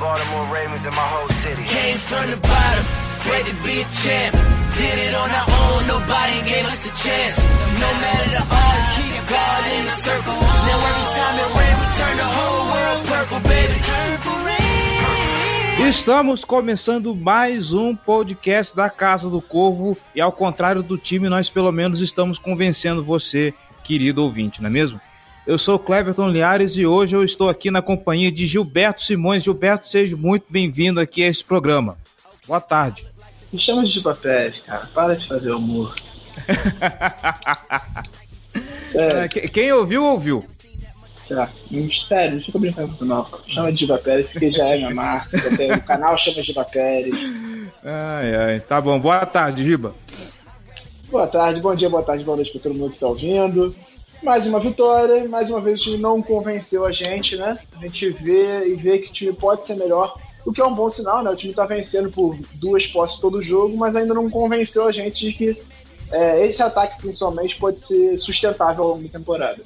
[0.00, 1.64] Baltimore Ravens and my whole city.
[1.64, 2.84] Came from the bottom,
[3.26, 4.32] great to be a champ.
[4.78, 7.36] Did it on our own, nobody gave us a chance.
[7.78, 10.34] No matter the odds, keep God in the circle.
[10.34, 13.76] Now every time it rains, we turn the whole world purple, baby.
[13.82, 14.34] Purple.
[15.88, 21.50] Estamos começando mais um podcast da Casa do Corvo e ao contrário do time, nós
[21.50, 25.00] pelo menos estamos convencendo você, querido ouvinte, não é mesmo?
[25.46, 29.44] Eu sou Cleverton Liares e hoje eu estou aqui na companhia de Gilberto Simões.
[29.44, 31.98] Gilberto, seja muito bem-vindo aqui a este programa.
[32.46, 33.06] Boa tarde.
[33.52, 34.88] Me chama de papéis, cara.
[34.94, 35.94] Para de fazer humor.
[38.96, 40.44] É, que- Quem ouviu, ouviu.
[41.28, 41.50] Tá.
[41.68, 43.26] Mistério, não fica brincando com isso não.
[43.48, 45.36] Chama de Diva Pérez, porque já é minha marca.
[45.36, 47.12] O canal chama de Diva Pérez.
[47.84, 49.00] Ai, ai, tá bom.
[49.00, 49.92] Boa tarde, Giba.
[51.10, 53.74] Boa tarde, bom dia, boa tarde, boa noite pra todo mundo que tá ouvindo.
[54.24, 57.58] Mais uma vitória, mais uma vez o time não convenceu a gente, né?
[57.76, 60.14] A gente vê e vê que o time pode ser melhor,
[60.46, 61.30] o que é um bom sinal, né?
[61.30, 65.26] O time tá vencendo por duas posses todo jogo, mas ainda não convenceu a gente
[65.26, 65.62] de que
[66.10, 69.62] é, esse ataque, principalmente, pode ser sustentável ao longo da temporada.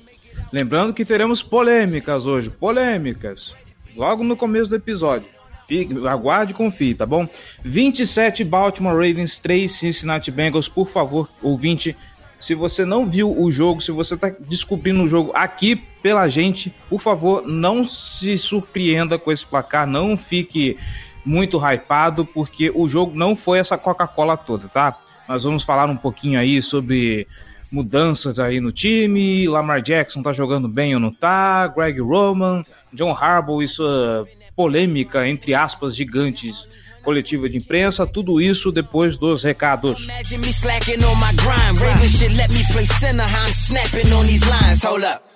[0.53, 2.51] Lembrando que teremos polêmicas hoje.
[2.51, 3.55] Polêmicas.
[3.97, 5.29] Logo no começo do episódio.
[5.69, 7.29] Fique, aguarde e confie, tá bom?
[7.63, 10.69] 27 Baltimore Ravens, 3 Cincinnati Bengals.
[10.69, 11.95] Por favor, ouvinte,
[12.39, 16.73] se você não viu o jogo, se você tá descobrindo o jogo aqui pela gente,
[16.89, 19.87] por favor, não se surpreenda com esse placar.
[19.87, 20.79] Não fique
[21.25, 24.97] muito hypado, porque o jogo não foi essa Coca-Cola toda, tá?
[25.29, 27.27] Nós vamos falar um pouquinho aí sobre
[27.71, 33.13] mudanças aí no time, Lamar Jackson tá jogando bem ou não tá, Greg Roman, John
[33.13, 36.67] Harbaugh e sua polêmica, entre aspas, gigantes,
[37.09, 40.05] coletiva de imprensa, tudo isso depois dos recados.
[40.05, 41.81] Imagine me slacking on my grind.
[41.81, 43.25] Raven should let me play center.
[43.25, 44.85] I'm snapping on these lines.
[44.85, 45.28] Hold up.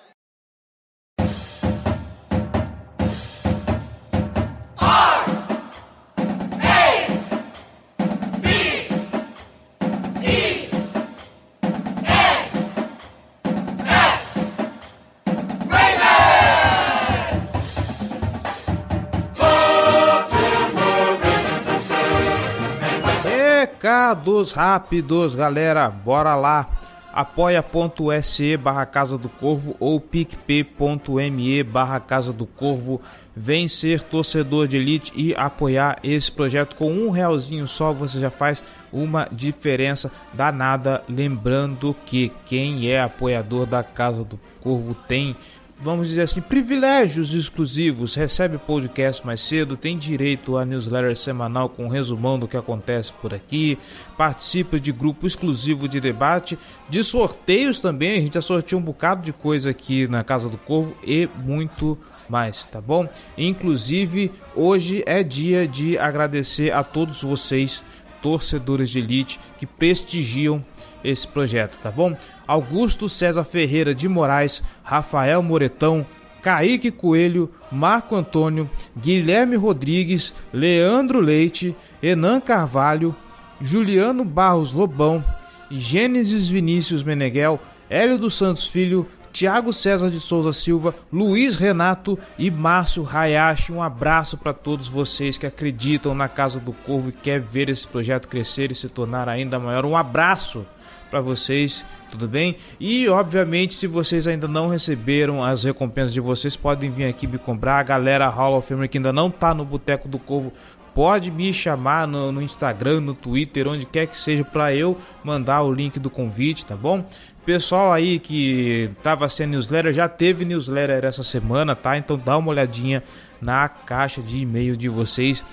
[23.82, 26.68] Recados rápidos, galera, bora lá.
[27.12, 33.00] apoia.se barra Casa do Corvo ou picp.me barra Casa do Corvo.
[33.34, 38.30] Vem ser torcedor de elite e apoiar esse projeto com um realzinho só você já
[38.30, 41.02] faz uma diferença danada.
[41.08, 45.36] Lembrando que quem é apoiador da Casa do Corvo tem
[45.82, 51.86] vamos dizer assim, privilégios exclusivos, recebe podcast mais cedo, tem direito a newsletter semanal com
[51.86, 53.76] um resumão do que acontece por aqui,
[54.16, 56.56] participa de grupo exclusivo de debate,
[56.88, 60.56] de sorteios também, a gente já sorteou um bocado de coisa aqui na Casa do
[60.56, 61.98] Corvo e muito
[62.28, 63.08] mais, tá bom?
[63.36, 67.82] Inclusive, hoje é dia de agradecer a todos vocês
[68.22, 70.64] torcedores de elite que prestigiam
[71.02, 72.16] esse projeto, tá bom?
[72.52, 76.04] Augusto César Ferreira de Moraes, Rafael Moretão,
[76.42, 83.16] Kaique Coelho, Marco Antônio, Guilherme Rodrigues, Leandro Leite, Enan Carvalho,
[83.58, 85.24] Juliano Barros Lobão,
[85.70, 87.58] Gênesis Vinícius Meneghel,
[87.88, 93.72] Hélio dos Santos Filho, Tiago César de Souza Silva, Luiz Renato e Márcio Hayashi.
[93.72, 97.88] Um abraço para todos vocês que acreditam na Casa do Corvo e quer ver esse
[97.88, 99.86] projeto crescer e se tornar ainda maior.
[99.86, 100.66] Um abraço
[101.12, 102.56] para vocês, tudo bem?
[102.80, 107.36] E obviamente, se vocês ainda não receberam as recompensas de vocês, podem vir aqui me
[107.36, 107.80] comprar.
[107.80, 110.54] A galera Hall of Famer que ainda não tá no Boteco do Corvo,
[110.94, 115.62] pode me chamar no, no Instagram, no Twitter, onde quer que seja, para eu mandar
[115.62, 117.04] o link do convite, tá bom?
[117.44, 121.98] Pessoal aí que tava sem newsletter, já teve newsletter essa semana, tá?
[121.98, 123.02] Então dá uma olhadinha
[123.38, 125.44] na caixa de e-mail de vocês.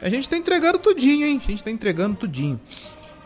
[0.00, 1.40] A gente tá entregando tudinho, hein?
[1.42, 2.60] A gente tá entregando tudinho.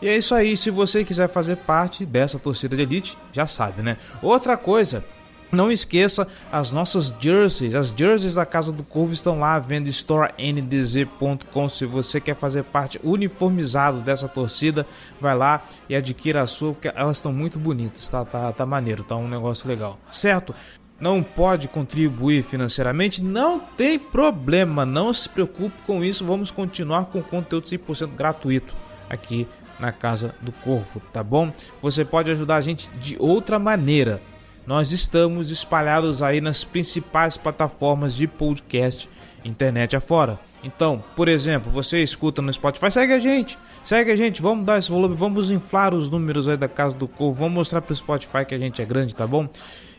[0.01, 3.83] E é isso aí, se você quiser fazer parte dessa torcida de elite, já sabe,
[3.83, 3.97] né?
[4.21, 5.03] Outra coisa,
[5.51, 7.75] não esqueça as nossas jerseys.
[7.75, 11.69] As jerseys da Casa do Corvo estão lá vendo storendzz.com.
[11.69, 14.87] Se você quer fazer parte uniformizado dessa torcida,
[15.19, 18.23] vai lá e adquira a sua, porque elas estão muito bonitas, tá?
[18.23, 20.55] Tá, tá maneiro, tá um negócio legal, certo?
[20.99, 26.23] não pode contribuir financeiramente, não tem problema, não se preocupe com isso.
[26.23, 28.75] Vamos continuar com conteúdo 100% gratuito
[29.09, 29.47] aqui
[29.81, 31.51] na Casa do Corvo, tá bom?
[31.81, 34.21] Você pode ajudar a gente de outra maneira.
[34.65, 39.09] Nós estamos espalhados aí nas principais plataformas de podcast
[39.43, 40.39] internet afora.
[40.63, 44.77] Então, por exemplo, você escuta no Spotify, segue a gente, segue a gente, vamos dar
[44.77, 48.45] esse volume, vamos inflar os números aí da Casa do Corvo, vamos mostrar pro Spotify
[48.47, 49.49] que a gente é grande, tá bom?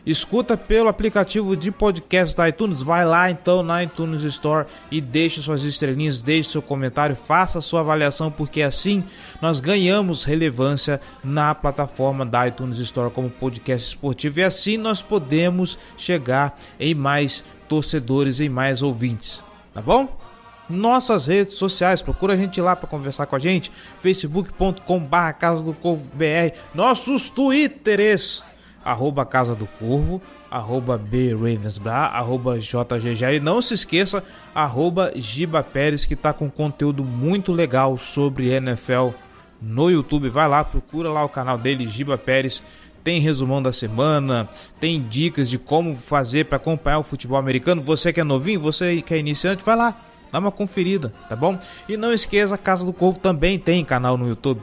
[0.05, 5.41] Escuta pelo aplicativo de podcast da iTunes, vai lá então na iTunes Store e deixe
[5.41, 9.01] suas estrelinhas, deixe seu comentário, faça sua avaliação, porque assim
[9.41, 15.77] nós ganhamos relevância na plataforma da iTunes Store como podcast esportivo e assim nós podemos
[15.95, 19.41] chegar em mais torcedores, em mais ouvintes,
[19.73, 20.19] tá bom?
[20.69, 22.01] nossas redes sociais.
[22.01, 23.71] Procura a gente lá para conversar com a gente.
[23.99, 26.55] facebook.com/barra Casa do Corvo BR.
[26.73, 28.41] Nossos twitters
[28.83, 33.35] arroba Casa do Corvo, arroba B Ravensbra, arroba JGG.
[33.35, 39.09] E não se esqueça, arroba Giba Pérez, que está com conteúdo muito legal sobre NFL
[39.61, 40.29] no YouTube.
[40.29, 42.61] Vai lá, procura lá o canal dele, Giba Pérez.
[43.03, 44.47] Tem resumão da semana,
[44.79, 47.81] tem dicas de como fazer para acompanhar o futebol americano.
[47.81, 49.97] Você que é novinho, você que é iniciante, vai lá,
[50.31, 51.57] dá uma conferida, tá bom?
[51.89, 54.61] E não esqueça, Casa do Corvo também tem canal no YouTube.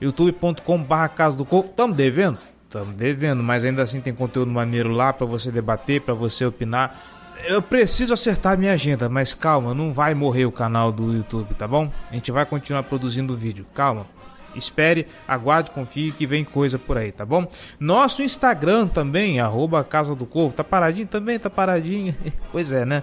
[0.00, 1.68] youtube.com/barra Casa do Corvo.
[1.70, 2.38] Estamos devendo?
[2.70, 6.96] Estamos devendo, mas ainda assim tem conteúdo maneiro lá para você debater, para você opinar.
[7.44, 11.66] Eu preciso acertar minha agenda, mas calma, não vai morrer o canal do YouTube, tá
[11.66, 11.90] bom?
[12.08, 14.06] A gente vai continuar produzindo vídeo, calma.
[14.54, 17.44] Espere, aguarde, confie que vem coisa por aí, tá bom?
[17.80, 21.40] Nosso Instagram também, arroba Casa do Corvo, tá paradinho também?
[21.40, 22.14] Tá paradinho?
[22.52, 23.02] pois é, né?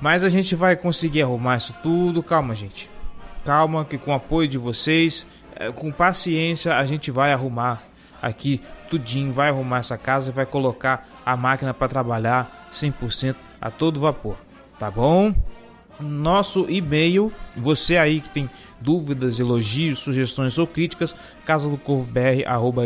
[0.00, 2.90] Mas a gente vai conseguir arrumar isso tudo, calma, gente.
[3.44, 7.88] Calma, que com o apoio de vocês, eh, com paciência, a gente vai arrumar
[8.20, 13.70] aqui tudinho, vai arrumar essa casa e vai colocar a máquina para trabalhar 100% a
[13.70, 14.36] todo vapor,
[14.78, 15.34] tá bom?
[16.00, 18.48] Nosso e-mail, você aí que tem
[18.80, 21.14] dúvidas, elogios, sugestões ou críticas,
[21.44, 21.78] casa do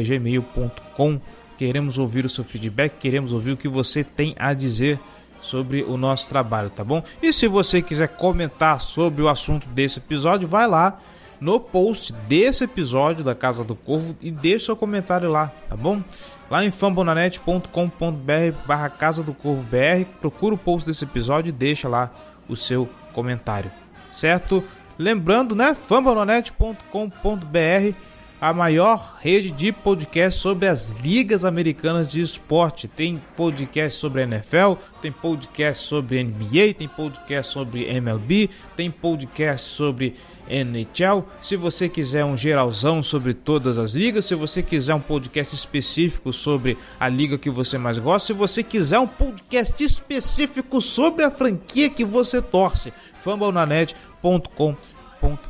[0.02, 1.20] gmail.com.
[1.56, 4.98] Queremos ouvir o seu feedback, queremos ouvir o que você tem a dizer
[5.40, 7.04] sobre o nosso trabalho, tá bom?
[7.22, 10.98] E se você quiser comentar sobre o assunto desse episódio, vai lá
[11.44, 16.02] no post desse episódio da Casa do Corvo e deixe seu comentário lá, tá bom?
[16.50, 21.86] Lá em fambonanet.com.br barra Casa do Corvo BR, procura o post desse episódio e deixa
[21.86, 22.10] lá
[22.48, 23.70] o seu comentário,
[24.10, 24.64] certo?
[24.98, 27.94] Lembrando, né, fambonanet.com.br
[28.40, 32.86] a maior rede de podcast sobre as ligas americanas de esporte.
[32.88, 40.14] Tem podcast sobre NFL, tem podcast sobre NBA, tem podcast sobre MLB, tem podcast sobre
[40.48, 41.24] NHL.
[41.40, 46.32] Se você quiser um geralzão sobre todas as ligas, se você quiser um podcast específico
[46.32, 51.30] sobre a liga que você mais gosta, se você quiser um podcast específico sobre a
[51.30, 54.93] franquia que você torce, fambonanet.com.br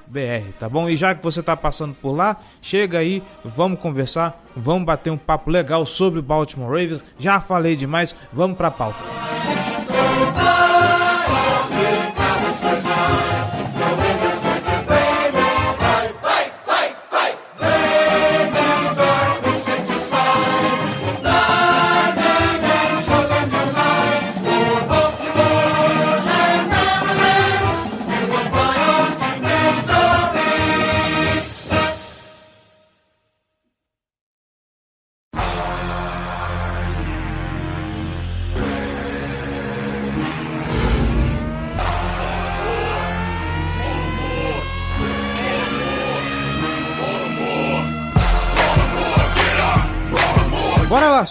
[0.07, 0.89] br tá bom?
[0.89, 5.17] E já que você está passando por lá, chega aí, vamos conversar, vamos bater um
[5.17, 7.05] papo legal sobre o Baltimore Ravens.
[7.19, 10.64] Já falei demais, vamos para a pauta.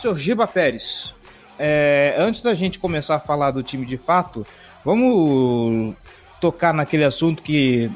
[0.04, 1.16] Senhor Giba Pérez,
[1.58, 4.46] é, antes da gente começar a falar do time de fato,
[4.84, 5.96] vamos
[6.42, 7.90] tocar naquele assunto que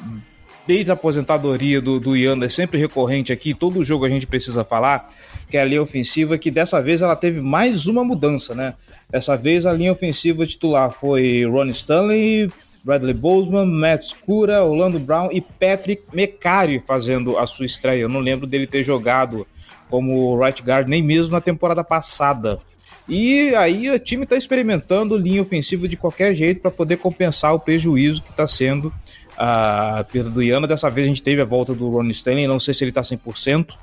[0.66, 4.64] desde a aposentadoria do, do Ian é sempre recorrente aqui, todo jogo a gente precisa
[4.64, 5.10] falar,
[5.50, 8.74] que é a linha ofensiva, que dessa vez ela teve mais uma mudança, né?
[9.10, 12.50] Dessa vez a linha ofensiva titular foi Ron Stanley,
[12.86, 18.04] Bradley Bozeman, Matt Scura, Orlando Brown e Patrick Mecari fazendo a sua estreia.
[18.04, 19.46] Eu não lembro dele ter jogado
[19.90, 22.60] como right guard, nem mesmo na temporada passada.
[23.08, 27.60] E aí o time está experimentando linha ofensiva de qualquer jeito para poder compensar o
[27.60, 28.92] prejuízo que está sendo
[29.38, 30.68] a perda do Iana.
[30.68, 33.02] Dessa vez a gente teve a volta do Ron Stanley, não sei se ele está
[33.02, 33.76] 100%,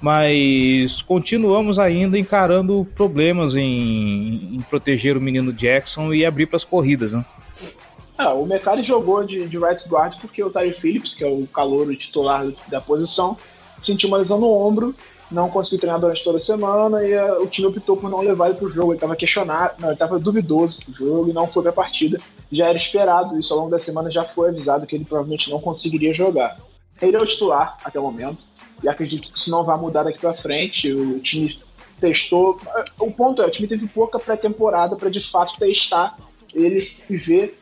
[0.00, 6.64] mas continuamos ainda encarando problemas em, em, proteger o menino Jackson e abrir para as
[6.64, 7.24] corridas, né?
[8.18, 11.46] Ah, o Mecari jogou de, de right guard porque o Ty Phillips, que é o
[11.46, 13.36] calor titular da posição,
[13.82, 14.94] sentiu uma lesão no ombro
[15.30, 18.48] não conseguiu treinar durante toda a semana e uh, o time optou por não levar
[18.48, 18.92] ele para o jogo.
[18.92, 22.20] Ele estava questionado, não, ele estava duvidoso pro jogo e não foi para a partida.
[22.50, 25.60] Já era esperado isso ao longo da semana, já foi avisado que ele provavelmente não
[25.60, 26.58] conseguiria jogar.
[27.00, 28.38] Ele é o titular até o momento
[28.82, 30.92] e acredito que isso não vai mudar daqui para frente.
[30.92, 31.58] O time
[32.00, 32.60] testou.
[32.98, 36.16] O ponto é, o time teve pouca pré-temporada para de fato testar
[36.54, 37.58] ele e ver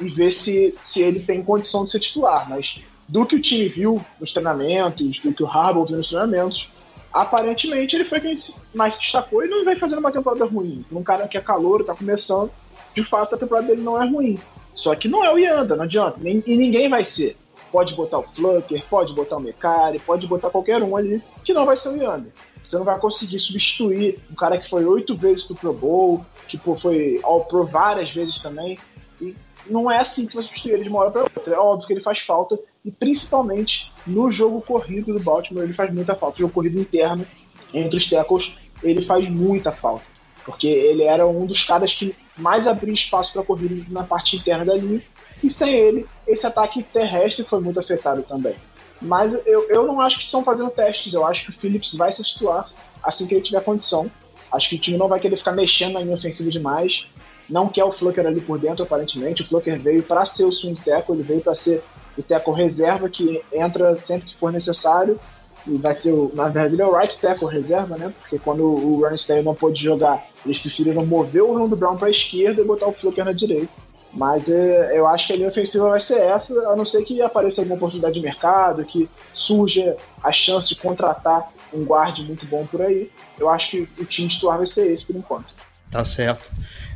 [0.00, 2.48] e ver se, se ele tem condição de ser titular.
[2.48, 6.72] Mas do que o time viu nos treinamentos, do que o Harbaugh viu nos treinamentos,
[7.14, 8.42] aparentemente ele foi quem
[8.74, 10.84] mais destacou e não vem fazendo uma temporada ruim.
[10.90, 12.50] Um cara que é calor, está começando,
[12.92, 14.36] de fato a temporada dele não é ruim.
[14.74, 16.18] Só que não é o Yanda, não adianta.
[16.20, 17.36] Nem, e ninguém vai ser.
[17.70, 21.64] Pode botar o Flucker, pode botar o Mecari, pode botar qualquer um ali, que não
[21.64, 22.32] vai ser o Yanda.
[22.62, 26.58] Você não vai conseguir substituir um cara que foi oito vezes pro Pro Bowl, que
[26.58, 28.76] pô, foi ao Pro várias vezes também.
[29.20, 29.36] E
[29.68, 31.54] não é assim que você vai substituir ele de uma hora para outra.
[31.54, 35.92] É óbvio que ele faz falta, e principalmente no jogo corrido do Baltimore, ele faz
[35.92, 36.36] muita falta.
[36.36, 37.26] O jogo corrido interno,
[37.72, 40.04] entre os tackles, ele faz muita falta.
[40.44, 44.66] Porque ele era um dos caras que mais abria espaço para corrida na parte interna
[44.66, 45.02] da linha.
[45.42, 48.54] E sem ele, esse ataque terrestre foi muito afetado também.
[49.00, 51.12] Mas eu, eu não acho que estão fazendo testes.
[51.12, 52.70] Eu acho que o Phillips vai se titular
[53.02, 54.10] assim que ele tiver condição.
[54.52, 57.08] Acho que o time não vai querer ficar mexendo na linha ofensiva demais.
[57.48, 59.42] Não quer o Flucker ali por dentro, aparentemente.
[59.42, 61.82] O Flucker veio para ser o swing tackle, ele veio para ser
[62.16, 65.18] o tackle reserva que entra sempre que for necessário.
[65.66, 68.12] E vai ser, na verdade, ele é o right tackle reserva, né?
[68.20, 72.10] Porque quando o Ernstein não pôde jogar, eles preferiram mover o Rondo Brown para a
[72.10, 73.72] esquerda e botar o Fluker na direita.
[74.12, 77.20] Mas é, eu acho que a linha ofensiva vai ser essa, a não ser que
[77.20, 82.64] apareça alguma oportunidade de mercado, que surja a chance de contratar um guarde muito bom
[82.66, 83.10] por aí.
[83.36, 85.52] Eu acho que o time titular vai ser esse por enquanto.
[85.90, 86.44] Tá certo.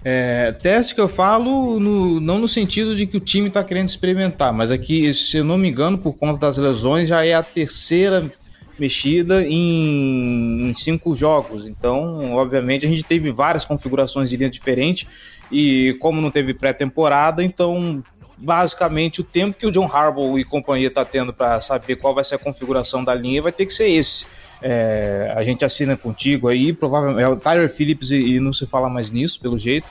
[0.04, 3.88] É, teste que eu falo, no, não no sentido de que o time está querendo
[3.88, 7.42] experimentar, mas aqui, se eu não me engano, por conta das lesões, já é a
[7.42, 8.30] terceira
[8.78, 11.66] mexida em, em cinco jogos.
[11.66, 15.09] Então, obviamente, a gente teve várias configurações de linha diferentes
[15.50, 18.02] e como não teve pré-temporada, então
[18.37, 22.23] basicamente o tempo que o John Harbaugh e companhia está tendo para saber qual vai
[22.23, 24.26] ser a configuração da linha vai ter que ser esse.
[24.61, 28.67] É, a gente assina contigo aí, provavelmente é o Tyler Phillips e, e, não se
[28.67, 29.87] fala mais nisso, pelo jeito.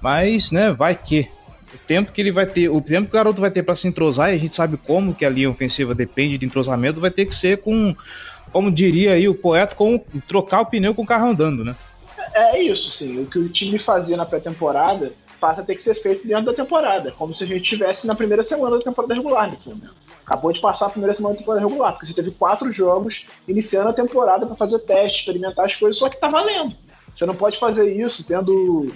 [0.00, 1.28] Mas, né, vai que.
[1.72, 3.88] O tempo que ele vai ter, o tempo que o garoto vai ter para se
[3.88, 7.26] entrosar, e a gente sabe como que a linha ofensiva depende de entrosamento, vai ter
[7.26, 7.96] que ser com,
[8.52, 11.74] como diria aí o poeta, com trocar o pneu com o carro andando, né?
[12.32, 13.20] É, é isso, sim.
[13.20, 15.12] O que o time fazia na pré-temporada
[15.44, 18.14] passa a ter que ser feito dentro da temporada, como se a gente estivesse na
[18.14, 19.94] primeira semana da temporada regular nesse momento.
[20.24, 23.90] Acabou de passar a primeira semana da temporada regular, porque você teve quatro jogos iniciando
[23.90, 26.74] a temporada para fazer teste, experimentar as coisas, só que tá valendo.
[27.14, 28.90] Você não pode fazer isso tendo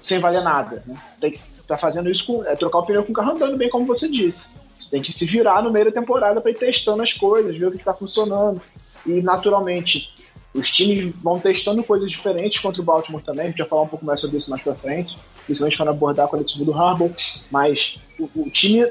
[0.00, 0.82] sem valer nada.
[0.86, 0.96] Né?
[1.06, 3.32] Você tem que estar tá fazendo isso com é, trocar o pneu com o carro
[3.32, 4.46] andando, bem como você disse.
[4.80, 7.66] Você tem que se virar no meio da temporada para ir testando as coisas, ver
[7.66, 8.62] o que está funcionando.
[9.04, 10.08] E naturalmente
[10.54, 13.44] os times vão testando coisas diferentes contra o Baltimore também.
[13.44, 16.26] A gente vai falar um pouco mais sobre isso mais para frente principalmente quando abordar
[16.26, 17.14] a coletiva do Harbaugh,
[17.50, 18.86] mas o, o time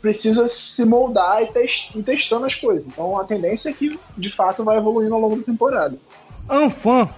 [0.00, 2.86] precisa se moldar e, test, testando as coisas.
[2.86, 5.96] Então a tendência é que, de fato, vai evoluindo ao longo da temporada.
[6.48, 7.08] Anfã,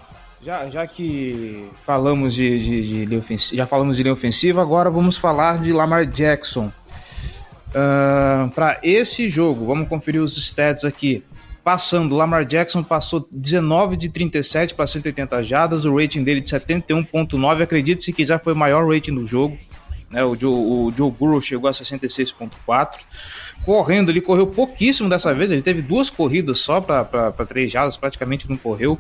[0.41, 4.89] já, já que falamos de, de, de, de ofensiva, já falamos de linha ofensiva, agora
[4.89, 6.73] vamos falar de Lamar Jackson.
[7.69, 11.23] Uh, para esse jogo, vamos conferir os stats aqui
[11.69, 12.17] passando.
[12.17, 17.63] Lamar Jackson passou 19 de 37 para 180 jadas, o rating dele de 71.9.
[17.63, 19.59] Acredite-se que já foi o maior rating do jogo.
[20.11, 20.25] Né?
[20.25, 23.01] O, Joe, o Joe Burrow chegou a 66.4.
[23.67, 25.51] Correndo, ele correu pouquíssimo dessa vez.
[25.51, 28.99] Ele teve duas corridas só para três jadas, praticamente não correu.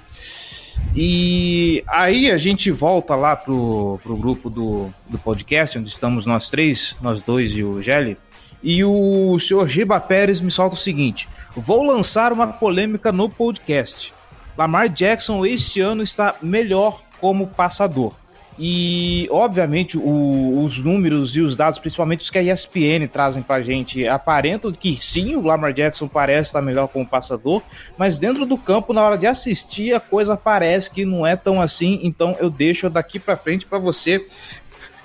[0.94, 6.50] E aí a gente volta lá pro, pro grupo do, do podcast, onde estamos nós
[6.50, 8.18] três, nós dois e o Gelli.
[8.62, 14.12] E o senhor Giba Pérez me solta o seguinte: Vou lançar uma polêmica no podcast.
[14.56, 18.12] Lamar Jackson este ano está melhor como passador.
[18.58, 23.62] E, obviamente, o, os números e os dados, principalmente os que a ESPN trazem pra
[23.62, 27.62] gente, aparentam que sim, o Lamar Jackson parece estar melhor como passador,
[27.96, 31.62] mas dentro do campo, na hora de assistir, a coisa parece que não é tão
[31.62, 32.00] assim.
[32.02, 34.26] Então, eu deixo daqui para frente para você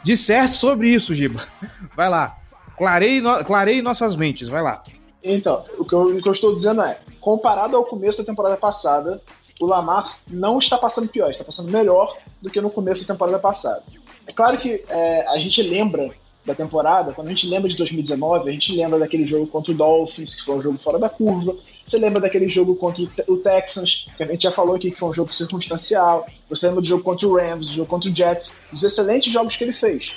[0.01, 1.43] disserte sobre isso, Giba.
[1.95, 2.42] Vai lá.
[2.77, 4.83] Clarei, no, clarei nossas mentes, vai lá.
[5.23, 8.57] Então, o que, eu, o que, eu, estou dizendo é, comparado ao começo da temporada
[8.57, 9.21] passada,
[9.59, 13.39] o Lamar não está passando pior, está passando melhor do que no começo da temporada
[13.39, 13.83] passada.
[14.27, 16.11] É claro que é, a gente lembra
[16.45, 19.75] da temporada, quando a gente lembra de 2019, a gente lembra daquele jogo contra o
[19.75, 21.55] Dolphins, que foi um jogo fora da curva.
[21.85, 25.09] Você lembra daquele jogo contra o Texans, que a gente já falou aqui que foi
[25.09, 26.27] um jogo circunstancial.
[26.49, 29.55] Você lembra do jogo contra o Rams, do jogo contra o Jets, dos excelentes jogos
[29.55, 30.13] que ele fez.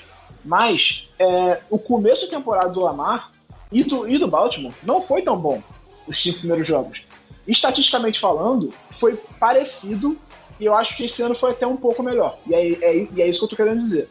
[0.47, 3.33] Mas é, o começo da temporada do Lamar
[3.73, 5.61] e do, e do Baltimore não foi tão bom
[6.07, 7.03] os cinco primeiros jogos.
[7.49, 10.17] estatisticamente falando, foi parecido
[10.59, 12.39] e eu acho que esse ano foi até um pouco melhor.
[12.47, 14.09] E é, é, e é isso que eu tô querendo dizer.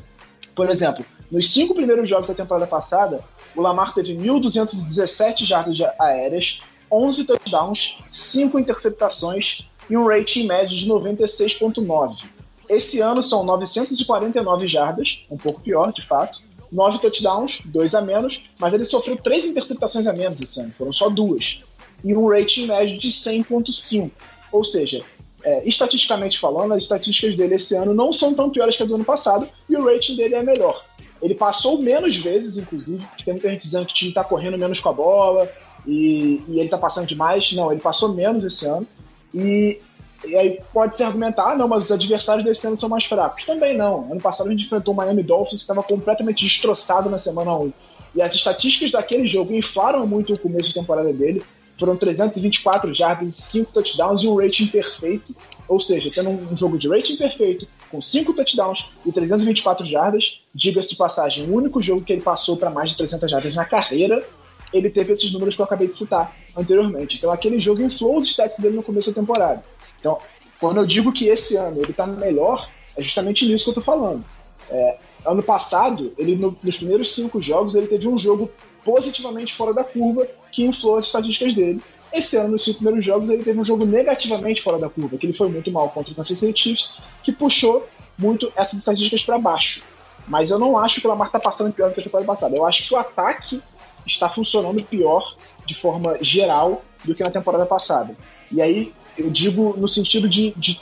[0.53, 3.23] Por exemplo, nos cinco primeiros jogos da temporada passada,
[3.55, 6.61] o Lamar teve 1.217 jardas aéreas,
[6.91, 12.34] 11 touchdowns, 5 interceptações e um rating médio de 96.9.
[12.69, 16.39] Esse ano são 949 jardas, um pouco pior, de fato,
[16.71, 20.91] 9 touchdowns, 2 a menos, mas ele sofreu 3 interceptações a menos esse ano, foram
[20.91, 21.61] só duas.
[22.03, 24.11] E um rating médio de 100.5.
[24.51, 25.03] Ou seja,
[25.43, 28.95] é, estatisticamente falando, as estatísticas dele esse ano não são tão piores que a do
[28.95, 30.83] ano passado e o rating dele é melhor.
[31.21, 34.79] Ele passou menos vezes, inclusive, tem muita gente dizendo que o time está correndo menos
[34.79, 35.49] com a bola
[35.85, 37.51] e, e ele está passando demais.
[37.53, 38.85] Não, ele passou menos esse ano.
[39.33, 39.79] E,
[40.27, 43.45] e aí pode se argumentar, ah, não, mas os adversários desse ano são mais fracos.
[43.45, 44.11] Também não.
[44.11, 47.73] Ano passado a gente enfrentou o Miami Dolphins que estava completamente destroçado na semana 1.
[48.15, 51.43] E as estatísticas daquele jogo inflaram muito o começo da temporada dele.
[51.77, 55.35] Foram 324 jardas, 5 touchdowns e um rating perfeito.
[55.67, 60.89] Ou seja, tendo um jogo de rating perfeito, com 5 touchdowns e 324 jardas, diga-se
[60.89, 64.23] de passagem, o único jogo que ele passou para mais de 300 jardas na carreira,
[64.71, 67.17] ele teve esses números que eu acabei de citar anteriormente.
[67.17, 69.63] Então aquele jogo inflou os stats dele no começo da temporada.
[69.99, 70.17] Então,
[70.59, 73.83] quando eu digo que esse ano ele está melhor, é justamente nisso que eu estou
[73.83, 74.23] falando.
[74.69, 78.49] É, ano passado, ele no, nos primeiros cinco jogos, ele teve um jogo
[78.83, 81.81] positivamente fora da curva que inflou as estatísticas dele.
[82.13, 85.25] Esse ano, nos cinco primeiros jogos, ele teve um jogo negativamente fora da curva, que
[85.25, 87.87] ele foi muito mal contra o Kansas City Chiefs, que puxou
[88.17, 89.83] muito essas estatísticas para baixo.
[90.27, 92.55] Mas eu não acho que o Lamar está passando pior do que a temporada passada.
[92.55, 93.61] Eu acho que o ataque
[94.05, 95.35] está funcionando pior
[95.65, 98.15] de forma geral do que na temporada passada.
[98.51, 100.79] E aí eu digo no sentido de, de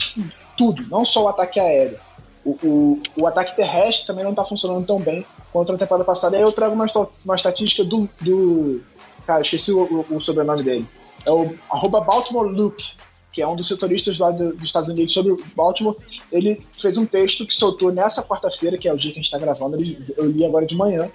[0.57, 1.99] tudo, não só o ataque aéreo.
[2.45, 6.35] O, o, o ataque terrestre também não está funcionando tão bem quanto na temporada passada.
[6.35, 6.85] E aí eu trago uma,
[7.23, 8.81] uma estatística do, do
[9.25, 10.85] Cara, esqueci o, o, o sobrenome dele.
[11.25, 12.83] É o arroba Baltimore Luke,
[13.31, 15.95] que é um dos setoristas lá do, dos Estados Unidos sobre o Baltimore.
[16.31, 19.33] Ele fez um texto que soltou nessa quarta-feira, que é o dia que a gente
[19.33, 21.09] está gravando, ele, eu li agora de manhã,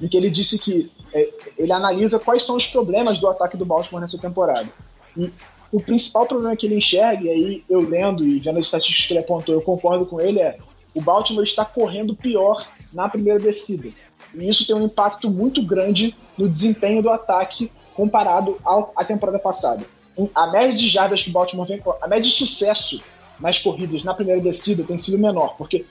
[0.00, 3.64] em que ele disse que é, ele analisa quais são os problemas do ataque do
[3.64, 4.68] Baltimore nessa temporada.
[5.16, 5.32] E
[5.74, 9.12] o principal problema que ele enxerga, e aí eu lendo e vendo as estatísticas que
[9.12, 10.56] ele apontou, eu concordo com ele, é
[10.94, 13.88] o Baltimore está correndo pior na primeira descida.
[14.32, 18.56] E isso tem um impacto muito grande no desempenho do ataque comparado
[18.94, 19.84] à temporada passada.
[20.32, 23.02] A média de jardas que o Baltimore vem, a média de sucesso
[23.40, 25.84] nas corridas na primeira descida tem sido menor, porque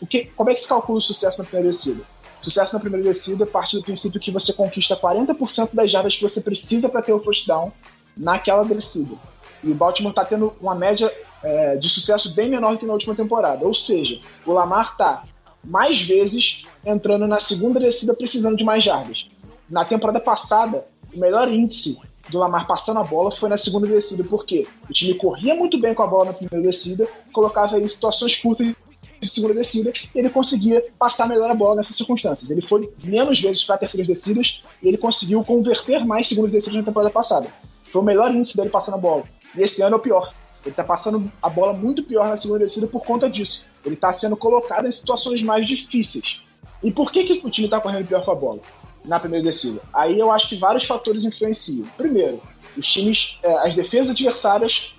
[0.00, 2.02] o que, como é que se calcula o sucesso na primeira descida?
[2.42, 6.40] Sucesso na primeira descida parte do princípio que você conquista 40% das jardas que você
[6.40, 7.70] precisa para ter o first down
[8.18, 9.14] naquela descida.
[9.62, 13.14] E o Baltimore está tendo uma média é, de sucesso bem menor que na última
[13.14, 13.64] temporada.
[13.64, 15.24] Ou seja, o Lamar está
[15.64, 19.28] mais vezes entrando na segunda descida precisando de mais jardas.
[19.68, 21.98] Na temporada passada, o melhor índice
[22.30, 25.94] do Lamar passando a bola foi na segunda descida, porque o time corria muito bem
[25.94, 28.74] com a bola na primeira descida, colocava ele em situações curtas
[29.20, 32.50] de segunda descida, e ele conseguia passar melhor a bola nessas circunstâncias.
[32.50, 36.84] Ele foi menos vezes para terceiras descidas e ele conseguiu converter mais segundas descidas na
[36.84, 37.48] temporada passada.
[37.92, 39.24] Foi o melhor índice dele passando a bola.
[39.56, 40.32] E esse ano é o pior.
[40.62, 43.64] Ele está passando a bola muito pior na segunda descida por conta disso.
[43.84, 46.42] Ele está sendo colocado em situações mais difíceis.
[46.82, 48.60] E por que, que o time está correndo pior com a bola
[49.04, 49.80] na primeira descida?
[49.92, 51.86] Aí eu acho que vários fatores influenciam.
[51.96, 52.40] Primeiro,
[52.76, 54.94] os times, é, as defesas adversárias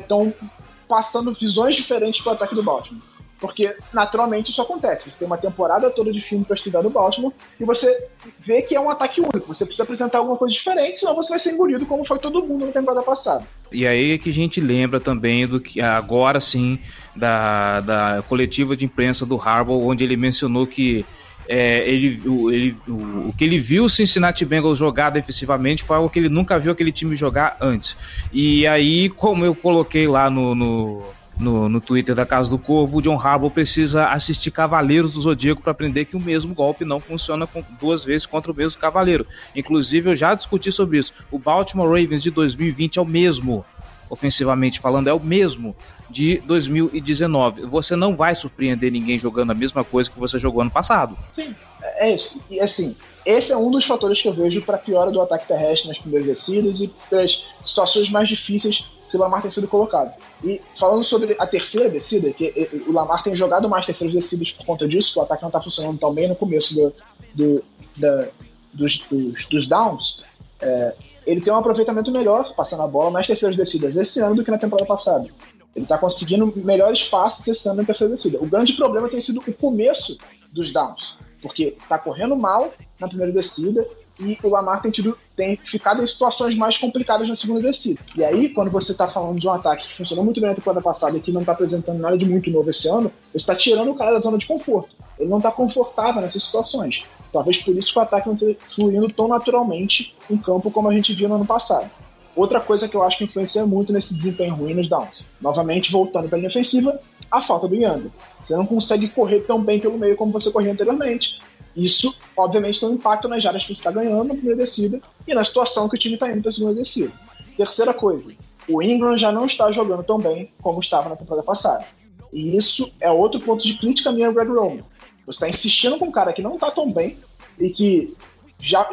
[0.00, 0.46] estão é,
[0.88, 3.02] passando visões diferentes para o ataque do Baltimore.
[3.46, 5.10] Porque, naturalmente, isso acontece.
[5.10, 8.74] Você tem uma temporada toda de filme para estudar no Baltimore e você vê que
[8.74, 9.46] é um ataque único.
[9.46, 12.66] Você precisa apresentar alguma coisa diferente, senão você vai ser engolido como foi todo mundo
[12.66, 13.46] na temporada passada.
[13.70, 16.78] E aí é que a gente lembra também do que agora sim
[17.14, 21.04] da, da coletiva de imprensa do Harbaugh, onde ele mencionou que
[21.46, 25.96] é, ele, o, ele, o, o, que ele viu o Cincinnati Bengals jogar defensivamente foi
[25.96, 27.96] algo que ele nunca viu aquele time jogar antes.
[28.32, 31.02] E aí, como eu coloquei lá no, no
[31.38, 35.62] no, no Twitter da Casa do Corvo, o John Harbaugh precisa assistir Cavaleiros do Zodíaco
[35.62, 39.26] para aprender que o mesmo golpe não funciona com, duas vezes contra o mesmo cavaleiro.
[39.54, 41.12] Inclusive, eu já discuti sobre isso.
[41.30, 43.64] O Baltimore Ravens de 2020 é o mesmo,
[44.08, 45.74] ofensivamente falando, é o mesmo
[46.08, 47.62] de 2019.
[47.62, 51.16] Você não vai surpreender ninguém jogando a mesma coisa que você jogou ano passado.
[51.34, 51.54] Sim,
[51.96, 52.30] é isso.
[52.48, 52.94] E assim,
[53.26, 56.28] esse é um dos fatores que eu vejo para piora do ataque terrestre nas primeiras
[56.28, 60.12] descidas e das situações mais difíceis que o Lamar tem sido colocado.
[60.42, 64.66] E falando sobre a terceira descida, que o Lamar tem jogado mais terceiras descidas por
[64.66, 66.92] conta disso, que o ataque não está funcionando tão bem no começo do,
[67.32, 67.64] do
[67.96, 68.26] da,
[68.72, 70.20] dos, dos, dos, downs,
[70.60, 74.42] é, ele tem um aproveitamento melhor passando a bola nas terceiras descidas esse ano do
[74.42, 75.28] que na temporada passada.
[75.76, 78.38] Ele está conseguindo melhores passes esse ano na terceira descida.
[78.40, 80.18] O grande problema tem sido o começo
[80.52, 83.86] dos downs, porque está correndo mal na primeira descida,
[84.18, 88.00] e o Lamar tem, tido, tem ficado em situações mais complicadas na segunda descida.
[88.16, 90.80] E aí, quando você está falando de um ataque que funcionou muito bem na temporada
[90.80, 93.90] passada e que não está apresentando nada de muito novo esse ano, você está tirando
[93.90, 94.94] o cara da zona de conforto.
[95.18, 97.04] Ele não está confortável nessas situações.
[97.32, 100.94] Talvez por isso que o ataque não esteja fluindo tão naturalmente em campo como a
[100.94, 101.90] gente viu no ano passado.
[102.36, 105.24] Outra coisa que eu acho que influencia muito nesse desempenho ruim nos downs.
[105.40, 107.00] Novamente, voltando para a linha ofensiva,
[107.30, 108.10] a falta do Young.
[108.44, 111.38] Você não consegue correr tão bem pelo meio como você corria anteriormente.
[111.76, 115.34] Isso, obviamente, tem um impacto nas áreas que você está ganhando na primeira descida e
[115.34, 117.12] na situação que o time está indo para a segunda descida.
[117.56, 118.34] Terceira coisa,
[118.68, 121.86] o Ingram já não está jogando tão bem como estava na temporada passada.
[122.32, 124.82] E isso é outro ponto de crítica minha ao Greg Roman.
[125.26, 127.16] Você está insistindo com um cara que não está tão bem
[127.58, 128.14] e que
[128.60, 128.84] já,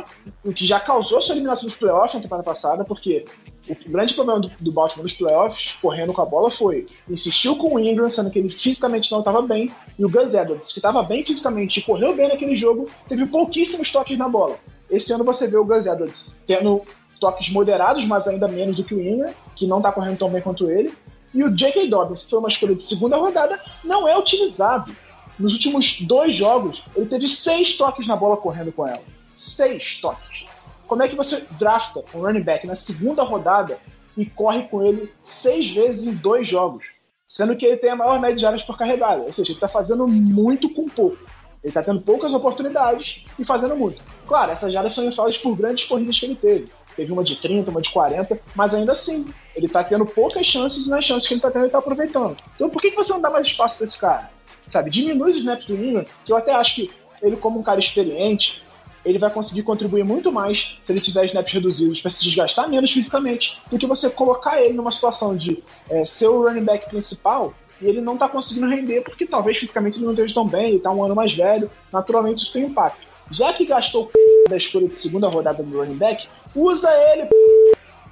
[0.56, 3.26] que já causou sua eliminação dos playoffs na temporada passada, porque
[3.70, 7.76] o grande problema do, do Baltimore nos playoffs, correndo com a bola, foi insistiu com
[7.76, 11.04] o Ingram, sendo que ele fisicamente não estava bem, e o Gus Edwards, que estava
[11.04, 14.58] bem fisicamente e correu bem naquele jogo, teve pouquíssimos toques na bola.
[14.90, 16.82] Esse ano você vê o Gus Edwards tendo
[17.20, 20.42] toques moderados, mas ainda menos do que o Ingram, que não está correndo tão bem
[20.42, 20.94] quanto ele.
[21.34, 21.88] E o J.K.
[21.88, 24.94] Dobbins, que foi uma escolha de segunda rodada, não é utilizado.
[25.40, 29.02] Nos últimos dois jogos, ele teve seis toques na bola correndo com ela.
[29.38, 30.46] Seis toques.
[30.92, 33.80] Como é que você drafta um running back na segunda rodada
[34.18, 36.84] e corre com ele seis vezes em dois jogos?
[37.26, 39.22] Sendo que ele tem a maior média de áreas por carregada.
[39.22, 41.18] Ou seja, ele está fazendo muito com pouco.
[41.64, 44.04] Ele está tendo poucas oportunidades e fazendo muito.
[44.28, 46.70] Claro, essas áreas são infladas por grandes corridas que ele teve.
[46.94, 50.88] Teve uma de 30, uma de 40, mas ainda assim, ele está tendo poucas chances
[50.88, 52.36] e nas chances que ele está tendo, ele está aproveitando.
[52.54, 54.30] Então por que, você não dá mais espaço para esse cara?
[54.68, 57.80] Sabe, diminui os snaps do Ingram, que eu até acho que ele, como um cara
[57.80, 58.62] experiente,
[59.06, 62.92] ele vai conseguir contribuir muito mais se ele tiver snaps reduzidos para se desgastar menos
[62.92, 67.54] fisicamente do que você colocar ele numa situação de é, ser o running back principal
[67.82, 70.78] e ele não está conseguindo render porque talvez fisicamente ele não esteja tão bem, ele
[70.78, 73.12] está um ano mais velho, naturalmente isso tem impacto.
[73.32, 74.12] Já que gastou
[74.50, 77.30] da escolha de segunda rodada do running back, usa ele,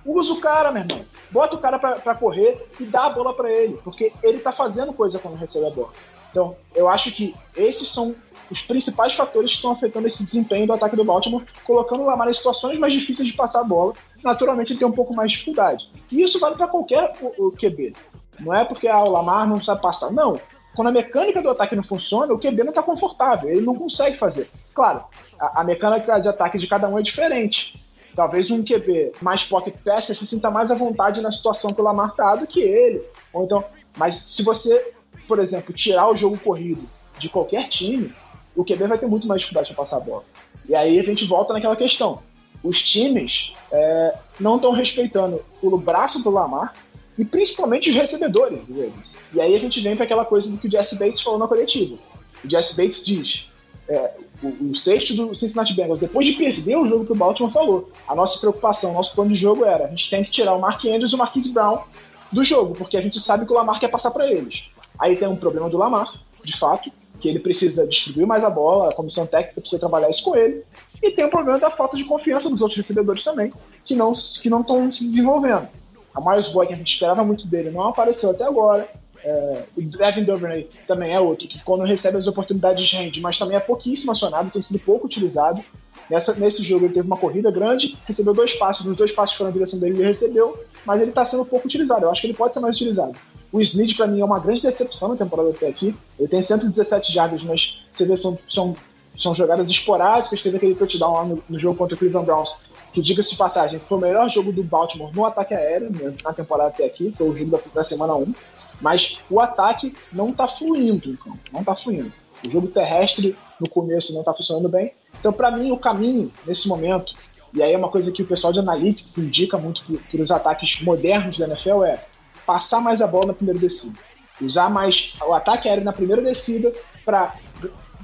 [0.06, 1.06] usa o cara, meu irmão.
[1.30, 4.94] Bota o cara para correr e dá a bola para ele, porque ele está fazendo
[4.94, 5.92] coisa quando recebe a bola.
[6.32, 8.16] Então, eu acho que esses são
[8.50, 12.30] os principais fatores que estão afetando esse desempenho do ataque do Baltimore, colocando o Lamar
[12.30, 13.94] em situações mais difíceis de passar a bola.
[14.24, 15.90] Naturalmente, ele tem um pouco mais de dificuldade.
[16.12, 17.14] E isso vale para qualquer
[17.58, 17.94] QB.
[18.40, 20.12] Não é porque ah, o Lamar não sabe passar.
[20.12, 20.40] Não.
[20.76, 24.18] Quando a mecânica do ataque não funciona, o QB não está confortável, ele não consegue
[24.18, 24.50] fazer.
[24.74, 25.04] Claro,
[25.40, 27.74] a, a, mecânica de ataque de cada um é diferente.
[28.16, 31.84] Talvez um QB mais pocket passer se sinta mais à vontade na situação que o
[31.84, 33.04] Lamar está do que ele.
[33.34, 33.64] Ou então,
[33.98, 34.94] mas se você,
[35.28, 36.82] por exemplo, tirar o jogo corrido
[37.18, 38.14] de qualquer time,
[38.60, 40.26] o QB vai ter muito mais dificuldade para passar a bola.
[40.68, 42.20] E aí a gente volta naquela questão.
[42.62, 46.74] Os times é, não estão respeitando o braço do Lamar
[47.18, 49.14] e principalmente os recebedores deles.
[49.34, 51.48] E aí a gente vem para aquela coisa do que o Jesse Bates falou na
[51.48, 51.96] coletiva.
[52.44, 53.50] O Jesse Bates diz:
[53.88, 54.12] é,
[54.44, 57.90] o, o sexto do Cincinnati Bengals, depois de perder o jogo que o Baltimore falou,
[58.06, 60.84] a nossa preocupação, nosso plano de jogo era: a gente tem que tirar o Mark
[60.84, 61.84] Andrews e o Marquise Brown
[62.30, 64.70] do jogo, porque a gente sabe que o Lamar quer passar para eles.
[65.00, 68.90] Aí tem um problema do Lamar, de fato, que ele precisa distribuir mais a bola,
[68.90, 70.64] a comissão técnica precisa trabalhar isso com ele.
[71.02, 73.54] E tem o problema da falta de confiança dos outros recebedores também,
[73.86, 75.68] que não que não estão se desenvolvendo.
[76.14, 78.90] A Miles Boy, que a gente esperava muito dele, não apareceu até agora.
[79.24, 83.58] É, o Devin Duvernay também é outro, que quando recebe as oportunidades rende, mas também
[83.58, 85.64] é pouquíssimo acionado, tem sido pouco utilizado.
[86.10, 89.50] Nessa, nesse jogo ele teve uma corrida grande, recebeu dois passos, os dois passos foram
[89.50, 92.06] na direção dele, ele recebeu, mas ele está sendo pouco utilizado.
[92.06, 93.14] Eu acho que ele pode ser mais utilizado.
[93.52, 95.96] O Snead, para mim, é uma grande decepção na temporada até aqui.
[96.18, 98.76] Ele tem 117 jardas, mas você vê, são, são,
[99.18, 100.42] são jogadas esporádicas.
[100.42, 102.50] Teve aquele touchdown lá no, no jogo contra o Cleveland Browns,
[102.94, 106.32] que, diga-se de passagem, foi o melhor jogo do Baltimore no ataque aéreo né, na
[106.32, 107.14] temporada até aqui.
[107.18, 108.34] Foi o jogo da, da semana 1.
[108.82, 112.12] Mas o ataque não está fluindo, então, não está fluindo.
[112.46, 114.94] O jogo terrestre no começo não está funcionando bem.
[115.20, 117.14] Então, para mim, o caminho nesse momento,
[117.54, 120.82] e aí é uma coisa que o pessoal de analytics indica muito para os ataques
[120.82, 122.06] modernos da NFL, é
[122.46, 124.00] passar mais a bola na primeira descida.
[124.42, 126.72] Usar mais o ataque aéreo na primeira descida
[127.04, 127.36] para,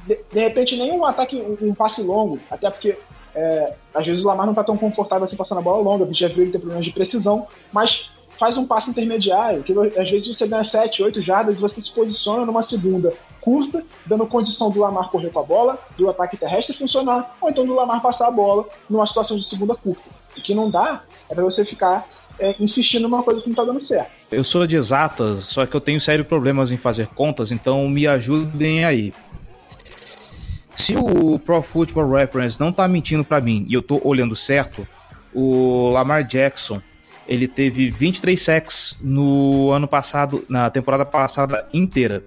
[0.05, 2.97] de, de, repente, nem um ataque, um, um passe longo, até porque
[3.33, 6.07] é, às vezes o Lamar não está tão confortável assim passando a bola longa, a
[6.07, 10.09] gente já viu ele ter problemas de precisão, mas faz um passe intermediário, que às
[10.09, 14.71] vezes você ganha 7, 8 jardas e você se posiciona numa segunda curta, dando condição
[14.71, 18.27] do Lamar correr com a bola, do ataque terrestre funcionar, ou então do Lamar passar
[18.27, 20.09] a bola numa situação de segunda curta.
[20.35, 22.07] O que não dá é para você ficar
[22.39, 24.11] é, insistindo numa coisa que não tá dando certo.
[24.31, 28.07] Eu sou de exatas, só que eu tenho sérios problemas em fazer contas, então me
[28.07, 29.13] ajudem aí.
[30.75, 34.85] Se o Pro Football Reference não tá mentindo para mim e eu tô olhando certo,
[35.33, 36.81] o Lamar Jackson
[37.27, 42.23] ele teve 23 sacks no ano passado, na temporada passada inteira.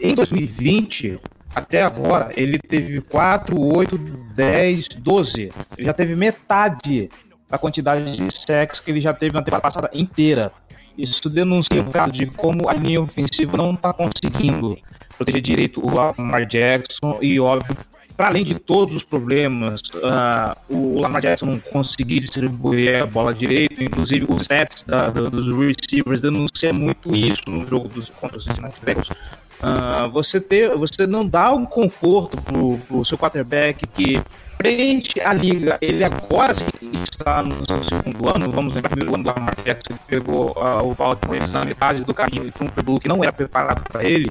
[0.00, 1.18] Em 2020,
[1.54, 3.98] até agora, ele teve 4, 8,
[4.34, 5.52] 10, 12.
[5.78, 7.08] Ele já teve metade
[7.48, 10.52] da quantidade de sacks que ele já teve na temporada passada inteira.
[10.96, 14.78] Isso denuncia o caso de como a linha ofensiva não está conseguindo
[15.16, 17.76] proteger direito o Lamar Jackson e, óbvio,
[18.16, 23.34] para além de todos os problemas, uh, o Lamar Jackson não conseguir distribuir a bola
[23.34, 28.36] direito, inclusive os stats da, da, dos receivers denunciam muito isso no jogo dos contra
[28.36, 29.08] os Cincinnati Bengals.
[29.08, 34.20] Uh, você, ter, você não dá um conforto pro, pro seu quarterback que
[34.56, 39.30] frente à liga, ele agora está no seu segundo ano, vamos lembrar, primeiro ano do
[39.30, 43.22] Lamar Jackson, ele pegou uh, o Baltimore na metade do caminho e um que não
[43.22, 44.30] era preparado para ele,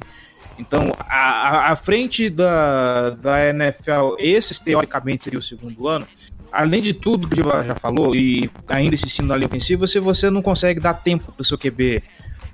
[0.65, 6.07] então, a, a frente da, da NFL, esse teoricamente seria o segundo ano.
[6.51, 10.29] Além de tudo que o já falou, e ainda insistindo na linha ofensiva, se você
[10.29, 12.01] não consegue dar tempo para o seu QB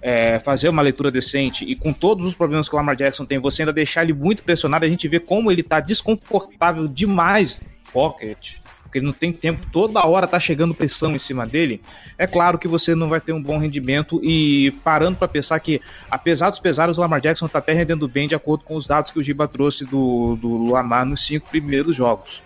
[0.02, 3.38] é, fazer uma leitura decente e com todos os problemas que o Lamar Jackson tem,
[3.38, 7.60] você ainda deixar ele muito pressionado, a gente vê como ele está desconfortável demais
[7.91, 8.56] pocket
[8.89, 11.80] porque não tem tempo, toda hora tá chegando pressão em cima dele,
[12.17, 15.80] é claro que você não vai ter um bom rendimento e parando para pensar que,
[16.10, 19.12] apesar dos pesares, o Lamar Jackson tá até rendendo bem de acordo com os dados
[19.12, 22.41] que o Giba trouxe do, do Lamar nos cinco primeiros jogos.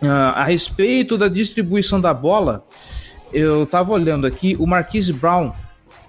[0.00, 2.64] Uh, a respeito da distribuição da bola,
[3.32, 5.50] eu tava olhando aqui, o Marquise Brown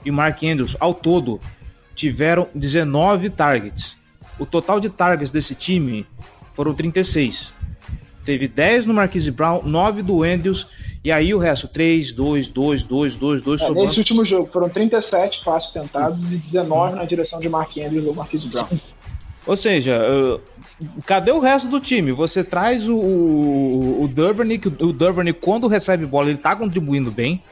[0.03, 1.41] e o Mark Andrews, ao todo,
[1.95, 3.97] tiveram 19 targets.
[4.38, 6.05] O total de targets desse time
[6.53, 7.54] foram 36
[8.25, 10.67] teve 10 no Marquise Brown, 9 do Andrews,
[11.03, 14.67] e aí o resto, 3, 2, 2, 2, 2, 2 é, Nesse último jogo foram
[14.67, 18.67] 37 passos tentados e 19 na direção de Mark Andrews ou Marquise Brown.
[19.45, 20.01] Ou seja,
[21.05, 22.11] cadê o resto do time?
[22.11, 27.43] Você traz o, o, o Duvernay, o Duvernay quando recebe bola ele tá contribuindo bem,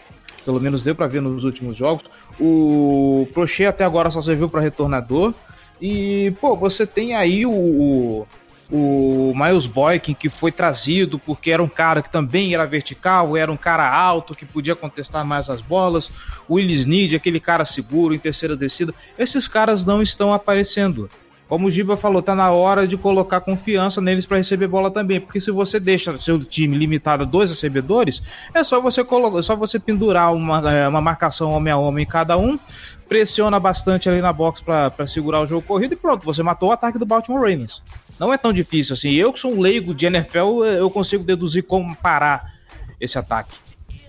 [0.43, 2.03] pelo menos deu para ver nos últimos jogos.
[2.39, 5.33] O Prochet até agora só serviu para retornador.
[5.79, 8.27] E, pô, você tem aí o, o
[8.71, 13.51] o Miles Boykin, que foi trazido porque era um cara que também era vertical, era
[13.51, 16.09] um cara alto, que podia contestar mais as bolas.
[16.47, 18.93] O Willis Need, aquele cara seguro em terceira descida.
[19.17, 21.09] Esses caras não estão aparecendo.
[21.47, 25.19] Como o Giba falou, tá na hora de colocar confiança neles para receber bola também,
[25.19, 28.23] porque se você deixa seu time limitado a dois recebedores,
[28.53, 32.05] é só você colocar, é só você pendurar uma, é, uma marcação homem a homem
[32.05, 32.57] em cada um,
[33.07, 36.71] pressiona bastante ali na box para segurar o jogo corrido e pronto, você matou o
[36.71, 37.83] ataque do Baltimore Ravens.
[38.19, 39.11] Não é tão difícil assim.
[39.11, 42.53] Eu que sou um leigo de NFL, eu consigo deduzir como parar
[42.99, 43.57] esse ataque.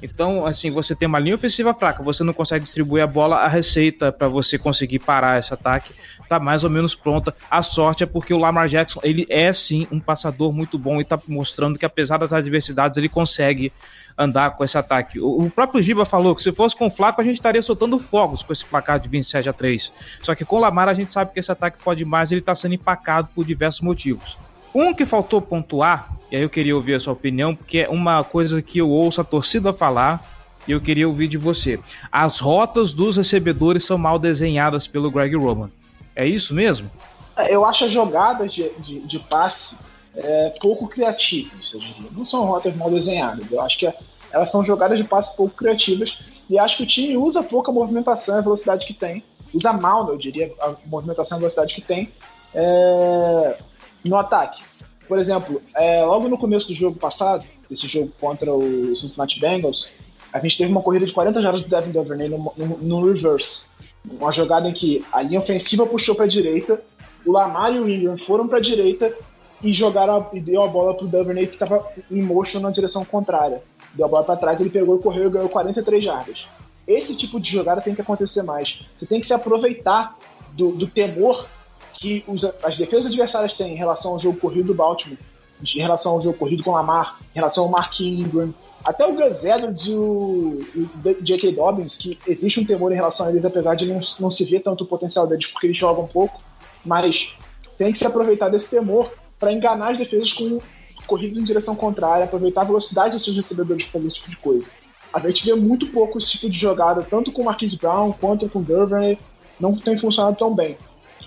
[0.05, 3.49] Então, assim, você tem uma linha ofensiva fraca, você não consegue distribuir a bola, a
[3.49, 5.95] receita para você conseguir parar esse ataque
[6.29, 7.35] tá mais ou menos pronta.
[7.51, 11.05] A sorte é porque o Lamar Jackson, ele é sim um passador muito bom e
[11.05, 13.73] tá mostrando que apesar das adversidades, ele consegue
[14.17, 15.19] andar com esse ataque.
[15.19, 18.43] O, próprio Giba falou que se fosse com o Flaco, a gente estaria soltando fogos
[18.43, 19.90] com esse placar de 27 a 3.
[20.21, 22.55] Só que com o Lamar a gente sabe que esse ataque pode mais, ele está
[22.55, 24.37] sendo empacado por diversos motivos.
[24.74, 28.24] Um que faltou pontuar, e aí eu queria ouvir a sua opinião, porque é uma
[28.24, 30.28] coisa que eu ouço a torcida falar
[30.66, 31.78] e eu queria ouvir de você.
[32.10, 35.70] As rotas dos recebedores são mal desenhadas pelo Greg Roman.
[36.16, 36.90] É isso mesmo?
[37.37, 39.76] É, eu acho as jogadas de, de, de passe
[40.16, 41.72] é, pouco criativas.
[42.12, 43.50] Não são rotas mal desenhadas.
[43.50, 43.92] Eu acho que
[44.32, 48.38] elas são jogadas de passe pouco criativas e acho que o time usa pouca movimentação
[48.38, 49.22] e velocidade que tem.
[49.52, 52.12] Usa mal, eu diria, a movimentação e velocidade que tem.
[52.52, 53.56] É,
[54.05, 54.62] no ataque.
[55.09, 59.88] Por exemplo, é, logo no começo do jogo passado, esse jogo contra o Cincinnati Bengals,
[60.33, 63.62] a gente teve uma corrida de 40 jardas do Devin Duvernay no, no, no, reverse.
[64.05, 66.83] Uma jogada em que a linha ofensiva puxou para a direita,
[67.25, 69.14] o Lamar e o Ingram foram para a direita
[69.62, 73.05] e jogaram e deu a bola para o Duvernay que estava em motion na direção
[73.05, 73.62] contrária.
[73.95, 76.47] Deu a bola para trás, ele pegou correu e ganhou 43 jardas.
[76.87, 78.81] Esse tipo de jogada tem que acontecer mais.
[78.99, 80.19] Você tem que se aproveitar
[80.53, 81.47] do, do temor
[81.94, 85.18] que os, as defesas adversárias têm em relação ao jogo corrido do Baltimore,
[85.62, 88.52] em relação ao jogo corrido com o Lamar, em relação ao Mark Ingram,
[88.85, 91.52] até o Gus Edwards e o, o J.K.
[91.52, 94.61] Dobbins, que existe um temor em relação a eles, apesar de não, não se ver
[94.61, 96.42] tanto o potencial deles, porque eles jogam pouco,
[96.85, 97.35] mas
[97.78, 100.61] tem que se aproveitar desse temor para enganar as defesas com
[101.07, 104.37] corridas em direção contrária, aproveitar a velocidade dos seus recebedores para fazer esse tipo de
[104.37, 104.70] coisa.
[105.12, 108.48] A gente vê muito pouco esse tipo de jogada, tanto com o Marquise Brown quanto
[108.48, 109.18] com o Duvernay,
[109.59, 110.76] não tem funcionado tão bem.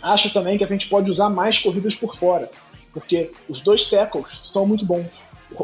[0.01, 2.49] Acho também que a gente pode usar mais corridas por fora,
[2.93, 5.07] porque os dois tackles são muito bons.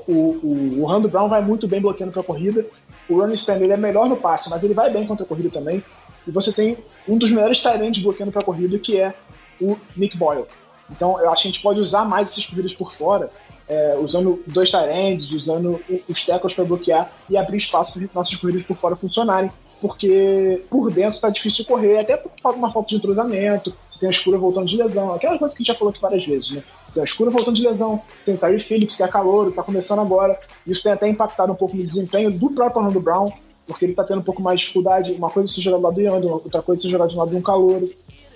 [0.08, 2.66] O, o, o Rando Brown vai muito bem bloqueando para a corrida,
[3.10, 5.50] o Ronnie Stan ele é melhor no passe, mas ele vai bem contra a corrida
[5.50, 5.84] também.
[6.26, 9.14] E você tem um dos melhores talentos bloqueando para a corrida, que é
[9.60, 10.46] o Nick Boyle.
[10.90, 13.30] Então eu acho que a gente pode usar mais essas corridas por fora,
[13.68, 18.64] é, usando dois talentos, usando os tackles para bloquear e abrir espaço para nossas corridas
[18.64, 19.52] por fora funcionarem
[19.84, 24.38] porque por dentro tá difícil correr, até por uma falta de entrosamento, tem a escura
[24.38, 26.64] voltando de lesão, aquela coisa que a gente já falou aqui várias vezes, né?
[26.94, 30.00] Tem a escura voltando de lesão, tem o Tyree Phillips, que é calor, está começando
[30.00, 30.38] agora.
[30.68, 33.32] Isso tem até impactado um pouco no desempenho do próprio Orlando Brown,
[33.66, 35.14] porque ele está tendo um pouco mais de dificuldade.
[35.14, 37.16] Uma coisa é se jogar do lado do Yando, outra coisa é se jogar do
[37.16, 37.82] lado de um calor.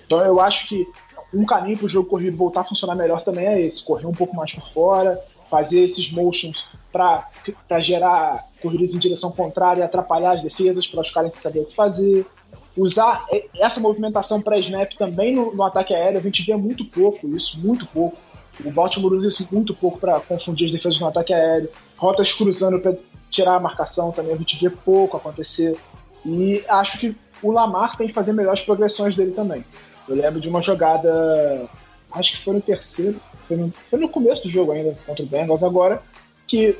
[0.06, 0.86] Então eu acho que
[1.34, 4.12] um caminho para o jogo corrido voltar a funcionar melhor também é esse: correr um
[4.12, 7.28] pouco mais por fora, fazer esses motions para
[7.80, 12.26] gerar corridas em direção contrária, atrapalhar as defesas para os caras saber o que fazer.
[12.78, 17.58] Usar essa movimentação pré-snap também no, no, ataque aéreo, a gente vê muito pouco isso,
[17.58, 18.16] muito pouco.
[18.64, 21.68] O Baltimore usa isso muito pouco para confundir as defesas no ataque aéreo.
[21.96, 22.94] Rotas cruzando para
[23.30, 25.76] tirar a marcação também a gente vê pouco acontecer.
[26.24, 29.64] E acho que o Lamar tem que fazer melhores progressões dele também.
[30.08, 31.68] Eu lembro de uma jogada,
[32.12, 35.26] acho que foi no terceiro, foi no, foi no começo do jogo ainda contra o
[35.26, 36.00] Bengals agora,
[36.46, 36.76] que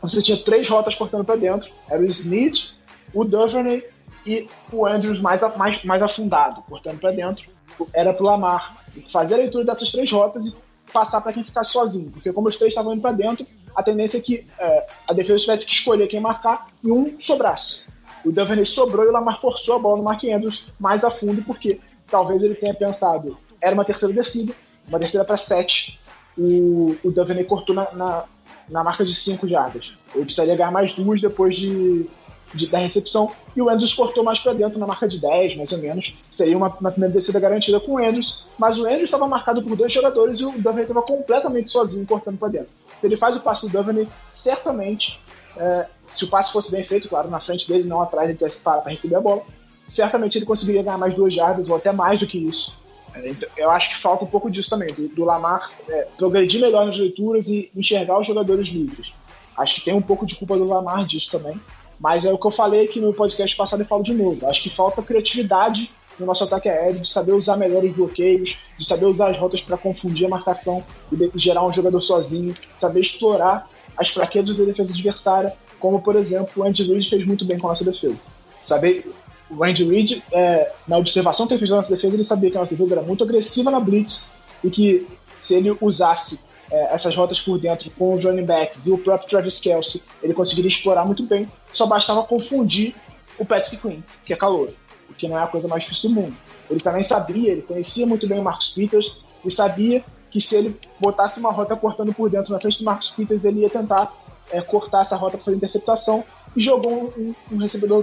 [0.00, 1.70] você tinha três rotas cortando para dentro.
[1.88, 2.72] Era o Smith,
[3.14, 3.84] o Duvernay
[4.26, 7.50] e o Andrews mais, mais, mais afundado, cortando para dentro.
[7.94, 10.54] Era pro Lamar fazer a leitura dessas três rotas e
[10.92, 12.10] passar para quem ficasse sozinho.
[12.10, 15.40] Porque como os três estavam indo para dentro, a tendência é que é, a defesa
[15.40, 17.82] tivesse que escolher quem marcar e um sobrasse.
[18.24, 21.42] O Duvernay sobrou e o Lamar forçou a bola no Mark Andrews mais a fundo,
[21.42, 24.54] porque talvez ele tenha pensado, era uma terceira descida,
[24.86, 25.98] uma terceira para sete,
[26.36, 28.24] o, o Duvernay cortou na, na,
[28.68, 29.92] na marca de cinco jardas.
[30.14, 32.06] Ele precisaria ganhar mais duas depois de,
[32.54, 35.72] de da recepção, e o Andrews cortou mais para dentro na marca de 10, mais
[35.72, 36.14] ou menos.
[36.30, 39.76] Seria uma, uma primeira descida garantida com o Andrews, mas o Andrews estava marcado por
[39.76, 42.68] dois jogadores e o Duvernay estava completamente sozinho cortando para dentro.
[42.98, 45.20] Se ele faz o passe do Duvernay, certamente,
[45.56, 48.62] é, se o passe fosse bem feito, claro, na frente dele, não atrás, ele tivesse
[48.62, 49.42] para receber a bola,
[49.88, 52.72] certamente ele conseguiria ganhar mais duas jardas ou até mais do que isso.
[53.14, 56.60] É, então, eu acho que falta um pouco disso também, do, do Lamar é, progredir
[56.60, 59.12] melhor nas leituras e enxergar os jogadores livres.
[59.56, 61.60] Acho que tem um pouco de culpa do Lamar disso também.
[62.02, 64.44] Mas é o que eu falei aqui no podcast passado e falo de novo.
[64.48, 65.88] Acho que falta criatividade
[66.18, 69.62] no nosso ataque aéreo, de saber usar melhor os bloqueios, de saber usar as rotas
[69.62, 74.92] para confundir a marcação e gerar um jogador sozinho, saber explorar as fraquezas da defesa
[74.92, 78.18] adversária, como por exemplo o Andy Reid fez muito bem com a nossa defesa.
[78.60, 79.08] Saber
[79.48, 82.56] o Andy Reid, é, na observação que ele fez da nossa defesa, ele sabia que
[82.56, 84.24] a nossa defesa era muito agressiva na blitz
[84.64, 86.40] e que se ele usasse
[86.72, 90.32] é, essas rotas por dentro com os running backs e o próprio Travis Kelsey, ele
[90.32, 91.46] conseguiria explorar muito bem.
[91.74, 92.94] Só bastava confundir
[93.38, 94.70] o Patrick Quinn, que é calor,
[95.10, 96.34] o que não é a coisa mais difícil do mundo.
[96.70, 100.80] Ele também sabia, ele conhecia muito bem o Marcus Peters e sabia que se ele
[100.98, 104.10] botasse uma rota cortando por dentro na frente do Marcus Peters, ele ia tentar
[104.50, 106.24] é, cortar essa rota para fazer interceptação
[106.56, 108.02] e jogou um, um recebedor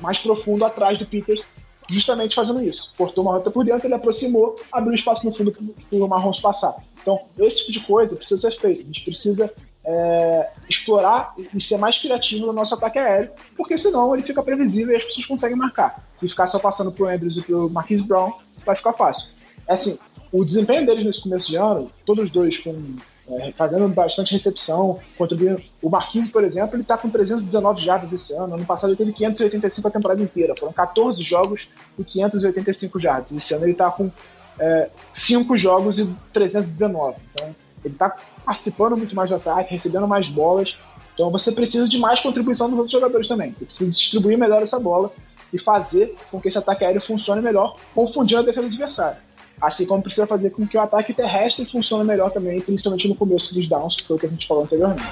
[0.00, 1.44] mais profundo atrás do Peters,
[1.90, 2.92] justamente fazendo isso.
[2.96, 6.76] Cortou uma rota por dentro, ele aproximou, abriu espaço no fundo para o Marrons passar.
[7.00, 8.82] Então, esse tipo de coisa precisa ser feito.
[8.82, 9.52] A gente precisa
[9.84, 14.92] é, explorar e ser mais criativo no nosso ataque aéreo, porque senão ele fica previsível
[14.92, 16.06] e as pessoas conseguem marcar.
[16.18, 18.32] Se ficar só passando pro Andrews e pro Marquise Brown,
[18.64, 19.28] vai ficar fácil.
[19.66, 19.98] É assim,
[20.30, 22.96] o desempenho deles nesse começo de ano, todos os dois com
[23.28, 25.62] é, fazendo bastante recepção, contribuindo.
[25.80, 28.54] O Marquise, por exemplo, ele está com 319 jardas esse ano.
[28.54, 30.54] Ano passado ele teve 585 a temporada inteira.
[30.58, 33.36] Foram 14 jogos e 585 jardas.
[33.36, 34.10] Esse ano ele está com
[34.58, 37.16] é, 5 jogos e 319.
[37.32, 37.54] Então,
[37.84, 40.76] ele está participando muito mais do ataque, recebendo mais bolas.
[41.14, 43.52] Então, você precisa de mais contribuição dos outros jogadores também.
[43.52, 45.12] Você precisa distribuir melhor essa bola
[45.52, 49.18] e fazer com que esse ataque aéreo funcione melhor, confundindo a defesa adversária.
[49.62, 53.54] Assim como precisa fazer com que o ataque terrestre funcione melhor também, principalmente no começo
[53.54, 55.04] dos downs, que foi o que a gente falou anteriormente.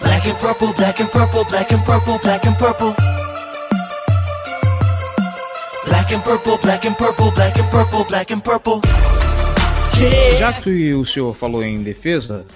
[0.00, 2.94] Black and purple, black and purple, black and purple, black and purple.
[5.86, 9.15] Black and purple, black and purple, black and purple, black and purple.
[10.38, 12.46] Já que o senhor falou em defesa,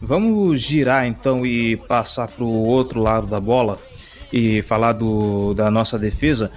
[0.00, 3.78] vamos girar então e passar para o outro lado da bola
[4.32, 6.50] e falar do, da nossa defesa.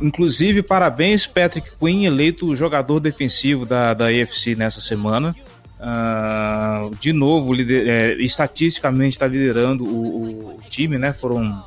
[0.00, 5.34] Inclusive, parabéns, Patrick Quinn, eleito jogador defensivo da, da AFC nessa semana.
[5.78, 11.12] Uh, de novo, lider, é, estatisticamente está liderando o, o, time, né?
[11.12, 11.62] Foram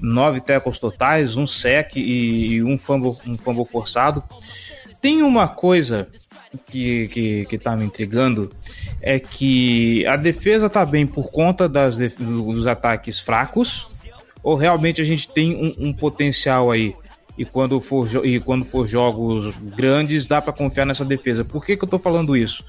[0.00, 4.22] nove tackles totais, um sec e, e um, fumble, um fumble forçado.
[5.00, 6.08] Tem uma coisa
[6.66, 8.52] que, que, que tá me intrigando
[9.00, 13.86] é que a defesa tá bem por conta das, dos ataques fracos,
[14.42, 16.94] ou realmente a gente tem um, um potencial aí
[17.36, 21.44] e quando for, e quando for jogos grandes dá para confiar nessa defesa.
[21.44, 22.64] Por que, que eu tô falando isso?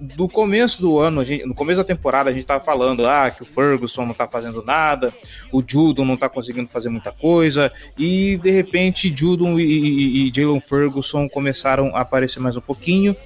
[0.00, 3.42] Do começo do ano, gente, no começo da temporada, a gente tava falando ah, que
[3.42, 5.12] o Ferguson não tá fazendo nada,
[5.52, 10.32] o Judon não tá conseguindo fazer muita coisa, e de repente Judon e, e, e
[10.34, 13.16] Jalen Ferguson começaram a aparecer mais um pouquinho.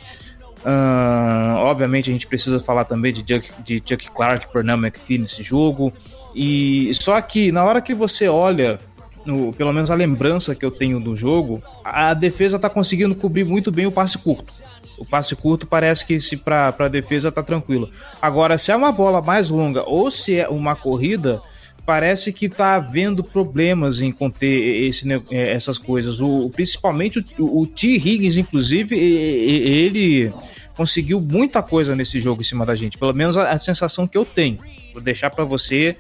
[0.67, 5.43] Uh, obviamente a gente precisa falar também de Chuck, de Chuck Clark, Pernell McPhee nesse
[5.43, 5.93] jogo.
[6.35, 8.81] E só que na hora que você olha,
[9.25, 13.45] no, pelo menos a lembrança que eu tenho do jogo, a defesa tá conseguindo cobrir
[13.45, 14.53] muito bem o passe curto.
[14.99, 17.91] O passe curto parece que se para a defesa tá tranquilo.
[18.21, 21.43] Agora, se é uma bola mais longa ou se é uma corrida,
[21.85, 26.21] parece que está havendo problemas em conter esse, é, essas coisas.
[26.21, 27.97] O, principalmente o, o T.
[27.97, 30.33] Higgins, inclusive, ele
[30.77, 32.99] conseguiu muita coisa nesse jogo em cima da gente.
[32.99, 34.59] Pelo menos a, a sensação que eu tenho.
[34.93, 35.97] Vou deixar para você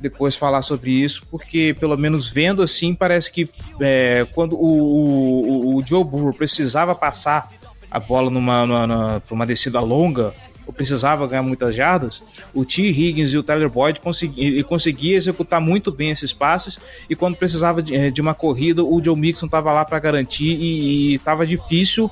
[0.00, 3.48] depois falar sobre isso, porque pelo menos vendo assim, parece que
[3.80, 7.50] é, quando o, o, o, Joe Burrow precisava passar
[7.90, 10.34] a bola numa, numa, numa uma descida longa,
[10.66, 12.22] ou precisava ganhar muitas jardas,
[12.52, 12.82] o T.
[12.82, 16.78] Higgins e o Tyler Boyd conseguia executar muito bem esses passes
[17.08, 20.58] e quando precisava de, eh, de uma corrida, o Joe Mixon estava lá para garantir
[20.60, 22.10] e estava difícil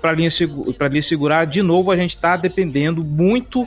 [0.00, 0.28] para linha,
[0.90, 1.46] linha segurar.
[1.46, 3.66] De novo, a gente está dependendo muito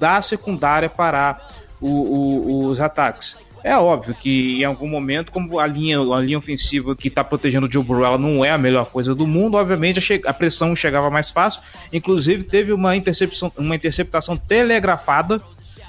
[0.00, 3.36] da secundária parar o, o, os ataques.
[3.62, 7.66] É óbvio que em algum momento, como a linha, a linha ofensiva que está protegendo
[7.66, 10.74] o Joe Burrow ela não é a melhor coisa do mundo, obviamente a, a, pressão
[10.74, 11.60] chegava mais fácil.
[11.92, 15.42] Inclusive, teve uma interceptação, uma interceptação telegrafada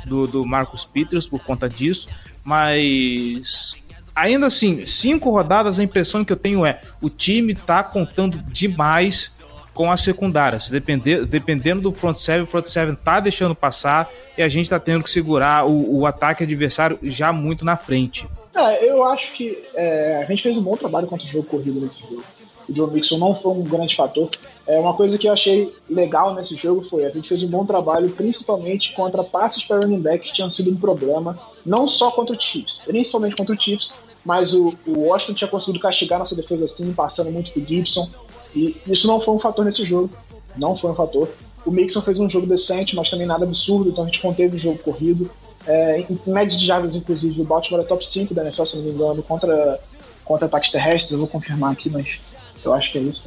[0.06, 2.10] do, do Marcus Peters por conta disso,
[2.44, 3.76] mas
[4.16, 9.32] ainda assim, cinco rodadas, a impressão que eu tenho é o time está contando demais
[9.74, 10.60] com a secundária.
[10.60, 14.70] Se depender, dependendo do front seven, o front seven tá deixando passar e a gente
[14.70, 18.28] tá tendo que segurar o, o ataque adversário já muito na frente.
[18.54, 21.80] É, eu acho que é, a gente fez um bom trabalho contra o jogo corrido
[21.80, 22.24] nesse jogo.
[22.70, 24.30] O Joe Mixon não foi um grande fator.
[24.68, 27.66] É, uma coisa que eu achei legal nesse jogo foi a gente fez um bom
[27.66, 32.36] trabalho, principalmente contra passes para running back que tinham sido um problema, não só contra
[32.36, 33.92] o Chiefs, principalmente contra o Chiefs,
[34.24, 38.10] mas o, o Washington tinha conseguido castigar nossa defesa assim, passando muito pro Gibson.
[38.56, 40.10] E isso não foi um fator nesse jogo.
[40.58, 41.30] Não foi um fator.
[41.66, 44.60] O Mixon fez um jogo decente, mas também nada absurdo, então a gente conteve o
[44.60, 45.30] jogo corrido.
[45.68, 48.84] É, em média de jardas, inclusive, o Baltimore é top 5 da NFL, se não
[48.84, 49.80] me engano, contra,
[50.26, 51.12] contra ataques terrestres.
[51.12, 52.20] Eu vou confirmar aqui, mas
[52.64, 53.24] eu acho que é isso.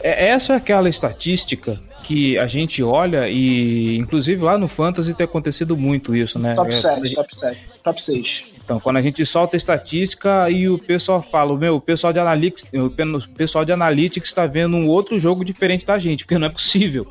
[0.00, 5.24] É, essa é aquela estatística que a gente olha e, inclusive, lá no Fantasy tem
[5.24, 6.54] acontecido muito isso, né?
[6.54, 8.44] Top 7, é, top 7, top 6.
[8.68, 12.66] Então, quando a gente solta estatística e o pessoal fala, meu, o pessoal de Analytics,
[12.74, 16.50] o pessoal de Analytics está vendo um outro jogo diferente da gente, porque não é
[16.50, 17.06] possível.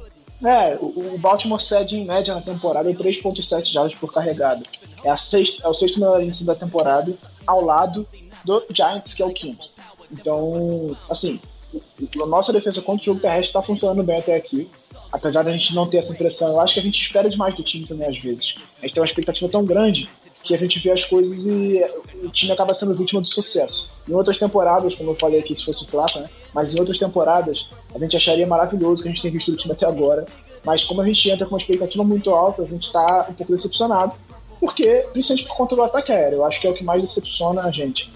[0.46, 4.62] É, o Baltimore cede em média na temporada 3.7 jardas por carregado.
[5.04, 7.12] É, a sexta, é o sexto melhor índice da temporada,
[7.48, 8.08] ao lado
[8.46, 9.68] do Giants, que é o quinto.
[10.12, 11.40] Então, assim,
[12.22, 14.70] a nossa defesa contra o jogo terrestre está funcionando bem até aqui.
[15.12, 17.64] Apesar da gente não ter essa impressão, eu acho que a gente espera demais do
[17.64, 18.58] time também às vezes.
[18.78, 20.08] A gente tem uma expectativa tão grande
[20.44, 21.84] que a gente vê as coisas e
[22.24, 23.90] o time acaba sendo vítima do sucesso.
[24.08, 26.30] Em outras temporadas, como eu falei aqui, se fosse o Flávio, né?
[26.54, 29.58] Mas em outras temporadas, a gente acharia maravilhoso o que a gente tem visto do
[29.58, 30.26] time até agora.
[30.64, 33.52] Mas como a gente entra com uma expectativa muito alta, a gente está um pouco
[33.52, 34.14] decepcionado.
[34.60, 37.62] Porque, principalmente por conta do ataque aéreo, eu acho que é o que mais decepciona
[37.62, 38.12] a gente.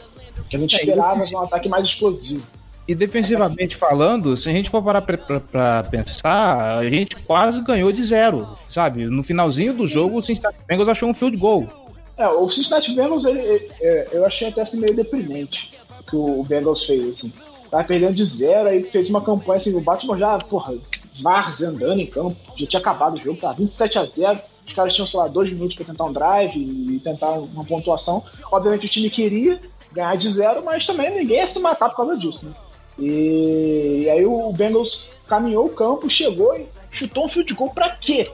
[0.50, 2.44] Que a gente é, esperava um ataque mais explosivo.
[2.88, 8.04] E defensivamente falando, se a gente for parar para pensar, a gente quase ganhou de
[8.04, 9.06] zero, sabe?
[9.06, 11.81] No finalzinho do jogo, o Cincinnati Bengals achou um field goal.
[12.22, 16.16] É, o Cincinnati Bengals, ele, ele, é, eu achei até assim meio deprimente o que
[16.16, 17.34] o Bengals fez, assim.
[17.72, 20.76] Tava perdendo de zero, aí fez uma campanha assim, o Baltimore já, porra,
[21.20, 24.94] Vars andando em campo, já tinha acabado o jogo, tava 27 a 0 os caras
[24.94, 28.24] tinham, sei lá, dois minutos para tentar um drive e tentar uma pontuação.
[28.52, 29.60] Obviamente o time queria
[29.92, 32.54] ganhar de zero, mas também ninguém ia se matar por causa disso, né?
[33.00, 37.90] E, e aí o Bengals caminhou o campo, chegou e chutou um field goal pra
[37.96, 38.30] quê?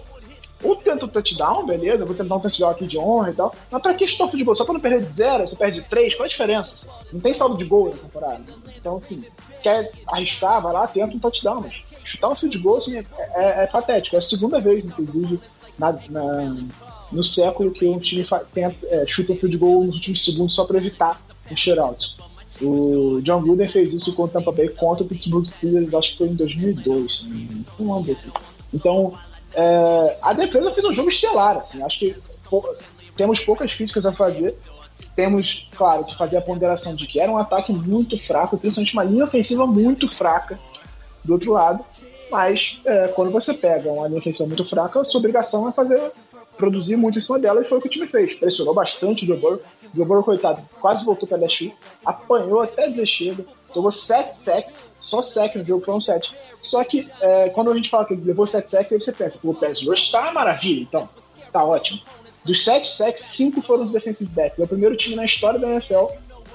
[0.64, 3.54] Ou tenta o touchdown, beleza, vou tentar um touchdown aqui de honra e tal.
[3.70, 4.56] Mas pra que chutar de gol?
[4.56, 6.76] Só pra não perder de zero, você perde de três, qual a diferença?
[7.14, 8.44] Não tem saldo de gol na temporada.
[8.76, 9.24] Então, assim,
[9.62, 13.06] quer arriscar, vai lá, tenta um touchdown, mas chutar um field goal, assim, é,
[13.36, 14.16] é, é patético.
[14.16, 15.40] É a segunda vez, inclusive,
[15.78, 16.56] na, na
[17.12, 20.66] no século que um time tenta, é, chuta um field goal nos últimos segundos só
[20.66, 22.18] pra evitar um shutout.
[22.62, 26.18] O John Gruden fez isso com o Tampa Bay contra o Pittsburgh Steelers, acho que
[26.18, 27.28] foi em 2002,
[27.80, 28.32] um ano desse.
[28.74, 29.14] Então,
[29.54, 32.16] é, a defesa fez um jogo estelar, assim, acho que
[32.50, 32.76] pô,
[33.16, 34.56] temos poucas críticas a fazer.
[35.16, 39.04] Temos, claro, que fazer a ponderação de que era um ataque muito fraco, principalmente uma
[39.04, 40.60] linha ofensiva muito fraca
[41.24, 41.84] do outro lado.
[42.30, 46.12] Mas é, quando você pega uma linha ofensiva muito fraca, sua obrigação é fazer
[46.58, 48.34] produzir muito em cima dela e foi o que o time fez.
[48.34, 49.62] Pressionou bastante o Joe Burrow.
[49.94, 51.72] O Joe Burrow, coitado, quase voltou para LSU,
[52.04, 56.34] apanhou até dizer chega, tomou 7 sacks, só sec no jogo, foram 7.
[56.62, 59.40] Só que é, quando a gente fala que ele levou 7 sacks, aí você pensa,
[59.42, 61.08] pô, o Pass Rush tá maravilha, então,
[61.52, 62.02] tá ótimo.
[62.44, 64.60] Dos 7 sacks, 5 foram dos defensive backs.
[64.60, 66.08] É o primeiro time na história da NFL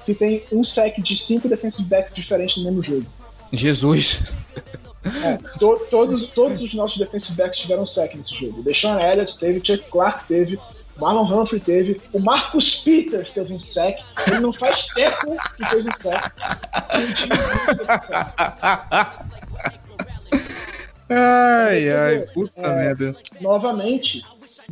[0.04, 3.06] que tem um sack de 5 defensive backs diferentes no mesmo jogo.
[3.52, 4.22] Jesus!
[5.04, 8.60] É, to, todos, todos os nossos defensive backs tiveram sec nesse jogo.
[8.60, 10.58] O Deshaun Elliott teve, Chuck Clark teve,
[10.98, 13.98] Marlon Humphrey teve, o Marcus Peters teve um sec.
[14.26, 16.32] Ele não faz tempo que fez um sec.
[21.08, 23.14] Ai, ai, puta é, merda.
[23.40, 24.22] Novamente,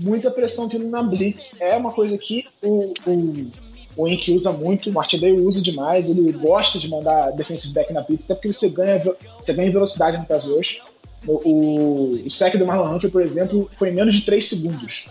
[0.03, 1.61] muita pressão vindo na Blitz.
[1.61, 3.51] É uma coisa que o, o,
[3.97, 8.01] o Ink usa muito, o Martinelli usa demais, ele gosta de mandar defensive back na
[8.01, 9.03] Blitz, até porque você ganha,
[9.39, 10.81] você ganha velocidade no pass rush.
[11.27, 15.05] O, o, o sec do Marlon Humphrey, por exemplo, foi em menos de 3 segundos.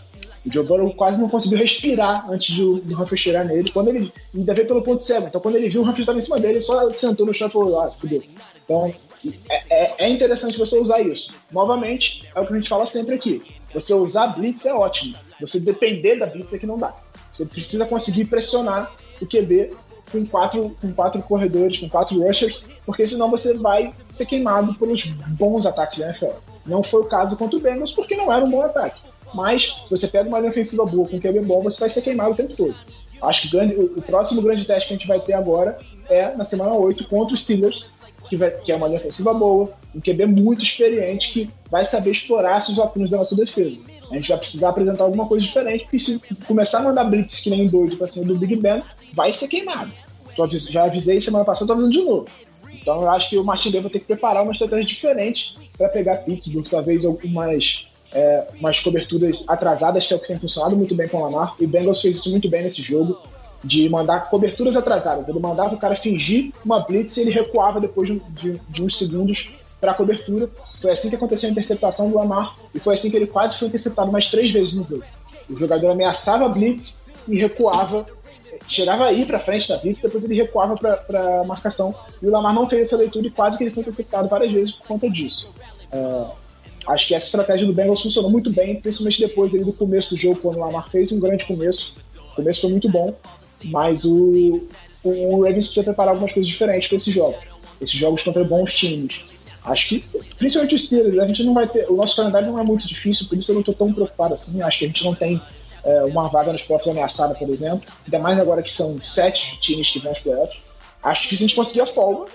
[0.49, 3.71] O Joe Burrow quase não conseguiu respirar antes do, do Humphrey chegar nele.
[3.71, 5.27] Quando ele ainda veio pelo ponto cego.
[5.27, 7.47] Então, quando ele viu o Humphrey estava em cima dele, ele só sentou no chão
[7.47, 8.23] e falou: Ah, fudeu.
[8.65, 8.91] Então,
[9.49, 11.31] é, é, é, interessante você usar isso.
[11.51, 13.43] Novamente, é o que a gente fala sempre aqui.
[13.73, 15.15] Você usar blitz é ótimo.
[15.39, 16.95] Você depender da blitz é que não dá.
[17.31, 18.91] Você precisa conseguir pressionar
[19.21, 19.71] o QB
[20.11, 25.03] com quatro, com quatro corredores, com quatro rushers, porque senão você vai ser queimado pelos
[25.37, 26.31] bons ataques da NFL.
[26.65, 29.08] Não foi o caso contra o Bengals, porque não era um bom ataque.
[29.33, 32.31] Mas, se você pega uma linha ofensiva boa com QB bom, você vai ser queimado
[32.31, 32.75] o tempo todo.
[33.21, 35.77] Acho que o próximo grande teste que a gente vai ter agora
[36.09, 37.89] é na semana 8 contra os Steelers,
[38.29, 42.11] que, vai, que é uma linha ofensiva boa, um QB muito experiente que vai saber
[42.11, 43.77] explorar esses lacunas da nossa defesa.
[44.09, 47.49] A gente vai precisar apresentar alguma coisa diferente, porque se começar a mandar blitz que
[47.49, 48.81] nem doido pra cima do Big Ben,
[49.13, 49.91] vai ser queimado.
[50.69, 52.25] Já avisei semana passada, tô avisando de novo.
[52.73, 56.17] Então eu acho que o Martin vai ter que preparar uma estratégia diferente para pegar
[56.17, 61.07] Pittsburgh, talvez algumas é, umas coberturas atrasadas, que é o que tem funcionado muito bem
[61.07, 61.55] com o Lamar.
[61.59, 63.19] E o Bengals fez isso muito bem nesse jogo
[63.63, 65.27] de mandar coberturas atrasadas.
[65.27, 68.97] Ele mandava o cara fingir uma blitz e ele recuava depois de, de, de uns
[68.97, 69.49] segundos
[69.79, 70.49] para a cobertura.
[70.81, 73.67] Foi assim que aconteceu a interceptação do Lamar e foi assim que ele quase foi
[73.67, 75.03] interceptado mais três vezes no jogo.
[75.49, 78.05] O jogador ameaçava a blitz e recuava,
[78.67, 82.53] chegava aí para frente da blitz, depois ele recuava para a marcação e o Lamar
[82.53, 85.51] não fez essa leitura e quase que ele foi interceptado várias vezes por conta disso.
[85.91, 86.25] É,
[86.89, 90.17] acho que essa estratégia do Bengals funcionou muito bem, principalmente depois ali do começo do
[90.17, 91.95] jogo, quando o Lamar fez um grande começo.
[92.31, 93.15] O começo foi muito bom
[93.63, 94.61] mas o,
[95.03, 97.39] o Ravens precisa preparar algumas coisas diferentes para esses jogos.
[97.81, 99.21] Esses jogos contra bons times.
[99.63, 100.05] Acho que,
[100.37, 101.89] principalmente os Steelers, a gente não vai ter.
[101.89, 104.61] O nosso calendário não é muito difícil, por isso eu não estou tão preocupado assim.
[104.61, 105.41] Acho que a gente não tem
[105.83, 107.81] é, uma vaga nos playoffs ameaçada, por exemplo.
[108.05, 110.57] Ainda mais agora que são sete times que vão aos playoffs.
[111.03, 112.25] Acho que a gente conseguir a folga,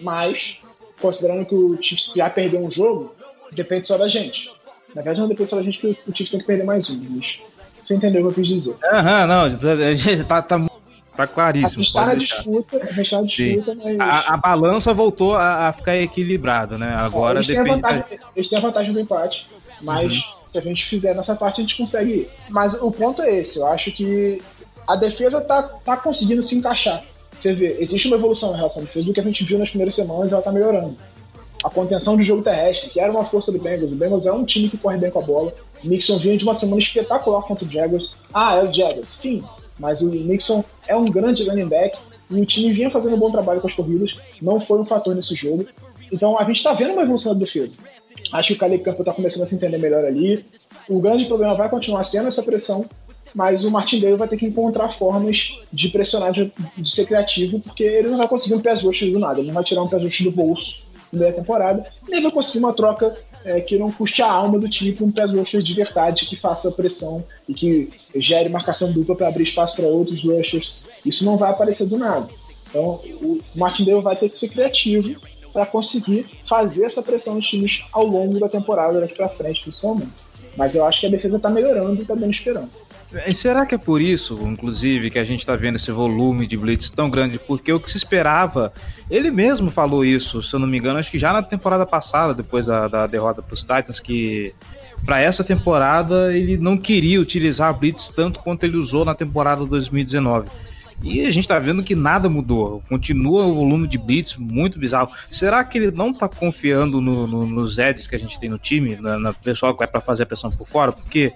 [0.00, 0.58] mas,
[1.00, 3.13] considerando que o Chiefs já perdeu um jogo,
[3.54, 4.50] depende só da gente.
[4.94, 7.00] Na verdade, não depende só da gente, que o Chiefs tem que perder mais um.
[7.10, 7.40] Mas
[7.82, 8.76] você entendeu o que eu quis dizer.
[8.92, 10.58] Aham, não, tá, tá
[11.16, 11.80] Tá claríssimo.
[11.80, 14.00] A gente tá na disputa, a gente tá na disputa, mas...
[14.00, 16.92] a, a, balança voltou a, a ficar equilibrada, né?
[16.92, 17.64] Agora é, eles, depende...
[17.66, 19.46] têm vantagem, eles têm a vantagem do empate,
[19.80, 20.22] mas uhum.
[20.50, 22.30] se a gente fizer nossa parte, a gente consegue ir.
[22.48, 24.42] Mas o ponto é esse, eu acho que
[24.88, 27.02] a defesa tá, tá conseguindo se encaixar.
[27.38, 29.68] Você vê, existe uma evolução em relação à defesa do que a gente viu nas
[29.68, 30.96] primeiras semanas, ela tá melhorando.
[31.64, 34.44] A contenção do jogo terrestre, que era uma força do Bengals, o Bengals é um
[34.44, 35.54] time que corre bem com a bola.
[35.82, 38.12] O Nixon vinha de uma semana espetacular contra o Jaguars.
[38.34, 39.14] Ah, é o Jaguars.
[39.14, 39.42] Fim,
[39.78, 41.96] mas o Nixon é um grande running back
[42.30, 45.14] e o time vinha fazendo um bom trabalho com as corridas, não foi um fator
[45.14, 45.64] nesse jogo.
[46.12, 47.78] Então a gente está vendo uma evolução da defesa.
[48.30, 50.44] Acho que o Caleb Campbell está começando a se entender melhor ali.
[50.86, 52.84] O grande problema vai continuar sendo essa pressão,
[53.34, 57.84] mas o Martindale vai ter que encontrar formas de pressionar, de, de ser criativo, porque
[57.84, 60.02] ele não vai conseguir um pass rush do nada, ele não vai tirar um pass
[60.02, 64.30] rush do bolso da temporada, nem vai conseguir uma troca é, que não custe a
[64.30, 68.90] alma do tipo um pass rusher de verdade que faça pressão e que gere marcação
[68.92, 70.80] dupla para abrir espaço para outros rushers.
[71.04, 72.28] Isso não vai aparecer do nada.
[72.68, 75.20] Então, o Martindale vai ter que ser criativo
[75.52, 80.23] para conseguir fazer essa pressão nos times ao longo da temporada daqui para frente, principalmente.
[80.56, 82.78] Mas eu acho que a defesa está melhorando e está dando esperança.
[83.26, 86.56] E será que é por isso, inclusive, que a gente está vendo esse volume de
[86.56, 87.38] blitz tão grande?
[87.38, 88.72] Porque o que se esperava,
[89.10, 92.34] ele mesmo falou isso, se eu não me engano, acho que já na temporada passada,
[92.34, 94.54] depois da, da derrota para os Titans, que
[95.04, 99.64] para essa temporada ele não queria utilizar a blitz tanto quanto ele usou na temporada
[99.64, 100.48] 2019.
[101.02, 102.82] E a gente está vendo que nada mudou.
[102.88, 105.10] Continua o volume de blitz muito bizarro.
[105.30, 108.58] Será que ele não está confiando no, no, nos edges que a gente tem no
[108.58, 110.92] time, na, na pessoal que vai para fazer a pressão por fora?
[110.92, 111.32] Porque,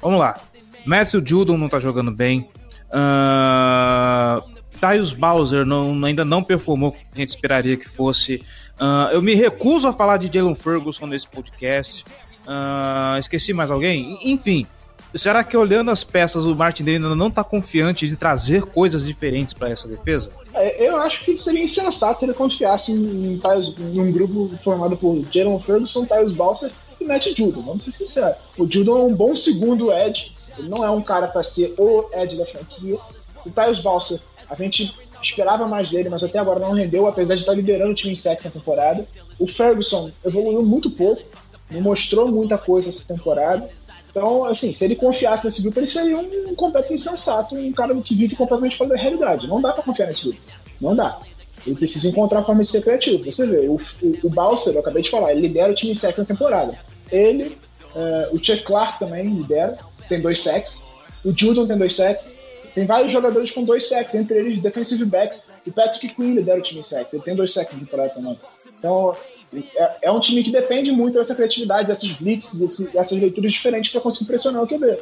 [0.00, 0.40] vamos lá,
[0.84, 2.48] Matthew Judon não está jogando bem.
[2.88, 4.42] Uh,
[4.80, 8.42] Tyus Bowser não, ainda não performou como a gente esperaria que fosse.
[8.80, 12.04] Uh, eu me recuso a falar de Jalen Ferguson nesse podcast.
[12.42, 14.18] Uh, esqueci mais alguém?
[14.24, 14.66] Enfim,
[15.14, 19.52] Será que olhando as peças, o Martin ainda não está confiante de trazer coisas diferentes
[19.52, 20.30] para essa defesa?
[20.54, 22.96] É, eu acho que seria insensato se ele confiasse em,
[23.34, 23.40] em,
[23.78, 27.62] em um grupo formado por Jaron Ferguson, Tyus Balser e Matt Judon.
[27.62, 28.36] Vamos ser sinceros.
[28.56, 30.32] O Judon é um bom segundo edge.
[30.58, 32.98] Ele não é um cara para ser o edge da franquia.
[33.44, 37.40] O Tyus Balser, a gente esperava mais dele, mas até agora não rendeu, apesar de
[37.40, 39.04] estar liderando o time em sexo na temporada.
[39.38, 41.22] O Ferguson evoluiu muito pouco,
[41.70, 43.68] não mostrou muita coisa essa temporada.
[44.12, 48.14] Então, assim, se ele confiasse nesse grupo, ele seria um completo insensato, um cara que
[48.14, 49.48] vive completamente fora da realidade.
[49.48, 50.40] Não dá para confiar nesse grupo.
[50.80, 51.18] Não dá.
[51.66, 53.24] Ele precisa encontrar forma de ser criativo.
[53.24, 55.94] Você vê, o, o, o Balser, eu acabei de falar, ele lidera o time em
[55.94, 56.78] sexo na temporada.
[57.10, 57.56] Ele,
[57.94, 60.84] uh, o Chuck Clark também lidera, tem dois sacks.
[61.24, 62.36] O Judon tem dois sacks.
[62.74, 65.42] Tem vários jogadores com dois sacks, entre eles defensive backs.
[65.66, 67.14] O Patrick Quinn lidera o time em.
[67.14, 68.38] Ele tem dois sacks na temporada também.
[68.78, 69.14] Então,
[69.54, 73.90] é, é, um time que depende muito dessa criatividade, dessas blitz, desse, dessas leituras diferentes
[73.90, 74.98] para conseguir pressionar o QB.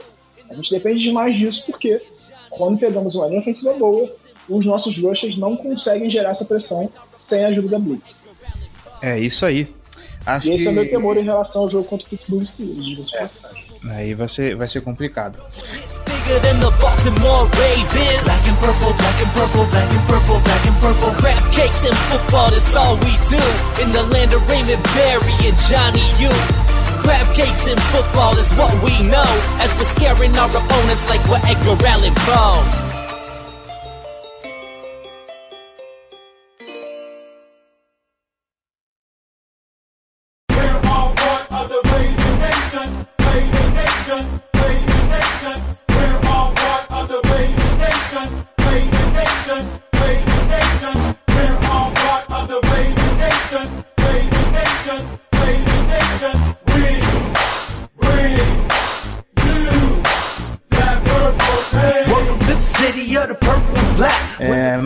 [0.48, 2.02] A gente depende demais disso porque
[2.50, 4.10] quando pegamos uma linha ofensiva boa,
[4.48, 8.18] os nossos rushers não conseguem gerar essa pressão sem a ajuda da blitz.
[9.00, 9.68] É isso aí.
[10.26, 10.68] Acho e esse que...
[10.68, 13.28] é o meu temor em relação ao jogo contra o Pittsburgh Steelers, é.
[13.90, 15.38] Aí vai ser, vai ser complicado.
[16.30, 18.22] bigger than the Baltimore Ravens.
[18.22, 21.10] Black and purple, black and purple, black and purple, black and purple.
[27.02, 27.66] Crab cakes.
[27.66, 29.30] In football is what we know.
[29.58, 32.99] As we're scaring our opponents like we're Edgar Allan Poe.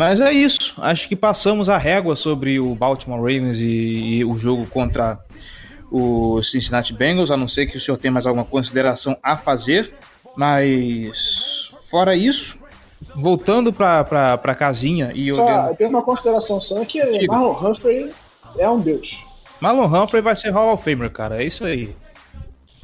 [0.04, 0.74] Mas é isso.
[0.82, 5.18] Acho que passamos a régua sobre o Baltimore Ravens e, e, o jogo contra
[5.90, 9.94] o Cincinnati Bengals, a não ser que o senhor tenha mais alguma consideração a fazer.
[10.36, 12.58] Mas fora isso,
[13.14, 15.30] voltando para a casinha e.
[15.30, 17.32] Ah, eu tenho uma consideração só que Diga.
[17.32, 18.12] Marlon Humphrey
[18.58, 19.16] é um deus.
[19.58, 21.42] Marlon Humphrey vai ser Hall of Famer, cara.
[21.42, 21.96] É isso aí.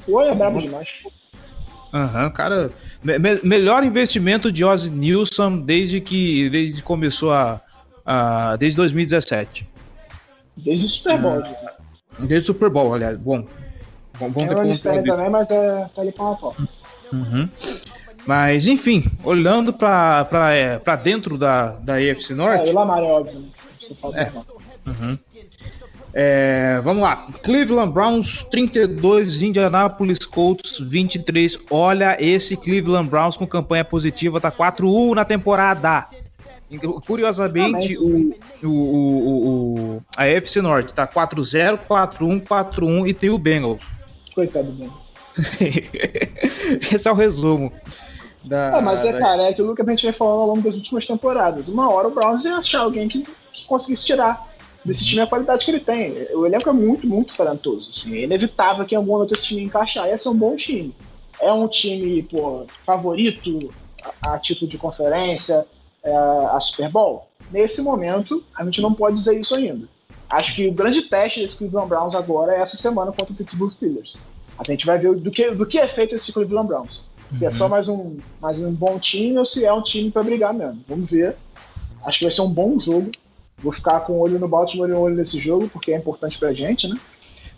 [0.08, 0.88] O é brabo demais.
[1.92, 2.70] Aham, uhum, cara.
[3.02, 7.60] Me melhor investimento de Ozzy Nilsson desde que desde que começou a,
[8.06, 8.56] a.
[8.56, 9.68] desde 2017.
[10.56, 11.36] Desde o Super Bowl.
[11.36, 12.26] Uhum.
[12.26, 13.16] Desde o Super Bowl, aliás.
[13.18, 13.46] Bom.
[14.18, 16.54] Bom, bom ter como também, mas é, tá ali para pau.
[17.12, 17.48] Uhum.
[18.26, 22.68] Mas, enfim, olhando para é, dentro da, da AFC Norte.
[22.68, 23.40] É, o Lamar é óbvio.
[23.40, 23.48] Né?
[23.80, 24.32] Você fala é.
[24.86, 25.18] Uhum.
[26.12, 27.28] É, vamos lá.
[27.42, 31.58] Cleveland Browns 32, Indianapolis Colts 23.
[31.70, 36.06] Olha esse Cleveland Browns com campanha positiva, tá 4-1 na temporada.
[37.06, 38.32] Curiosamente, o,
[38.62, 43.82] o, o, o, a FC Norte tá 4-0, 4-1, 4-1 e tem o Bengals.
[44.34, 45.00] Coitado do Bengals.
[46.92, 47.72] Esse é o resumo.
[48.44, 49.18] Da, ah, mas é, da...
[49.18, 51.68] cara, é aquilo que a gente vem falando ao longo das últimas temporadas.
[51.68, 54.49] Uma hora o Browns ia achar alguém que, que conseguisse tirar
[54.84, 56.26] desse time a qualidade que ele tem.
[56.34, 57.90] O elenco é muito, muito talentoso.
[57.90, 58.18] Assim.
[58.18, 60.08] É inevitável que algum outro time encaixar.
[60.08, 60.94] Esse é um bom time.
[61.40, 63.72] É um time pô, favorito
[64.22, 65.66] a, a título de conferência,
[66.02, 67.26] é, a Super Bowl?
[67.50, 69.88] Nesse momento, a gente não pode dizer isso ainda.
[70.28, 73.70] Acho que o grande teste desse Cleveland Browns agora é essa semana contra o Pittsburgh
[73.70, 74.16] Steelers.
[74.56, 77.04] A gente vai ver do que, do que é feito esse Cleveland Browns.
[77.32, 77.48] Se uhum.
[77.48, 80.54] é só mais um, mais um bom time ou se é um time para brigar
[80.54, 80.80] mesmo.
[80.86, 81.36] Vamos ver.
[82.04, 83.10] Acho que vai ser um bom jogo.
[83.62, 86.38] Vou ficar com o olho no Baltimore e um olho nesse jogo, porque é importante
[86.38, 86.96] pra gente, né?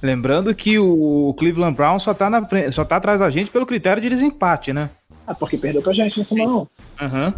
[0.03, 3.64] Lembrando que o Cleveland Brown só tá, na frente, só tá atrás da gente pelo
[3.64, 4.90] critério de desempate, né?
[5.24, 6.68] Ah, porque perdeu pra gente nesse não.
[7.00, 7.32] Uhum.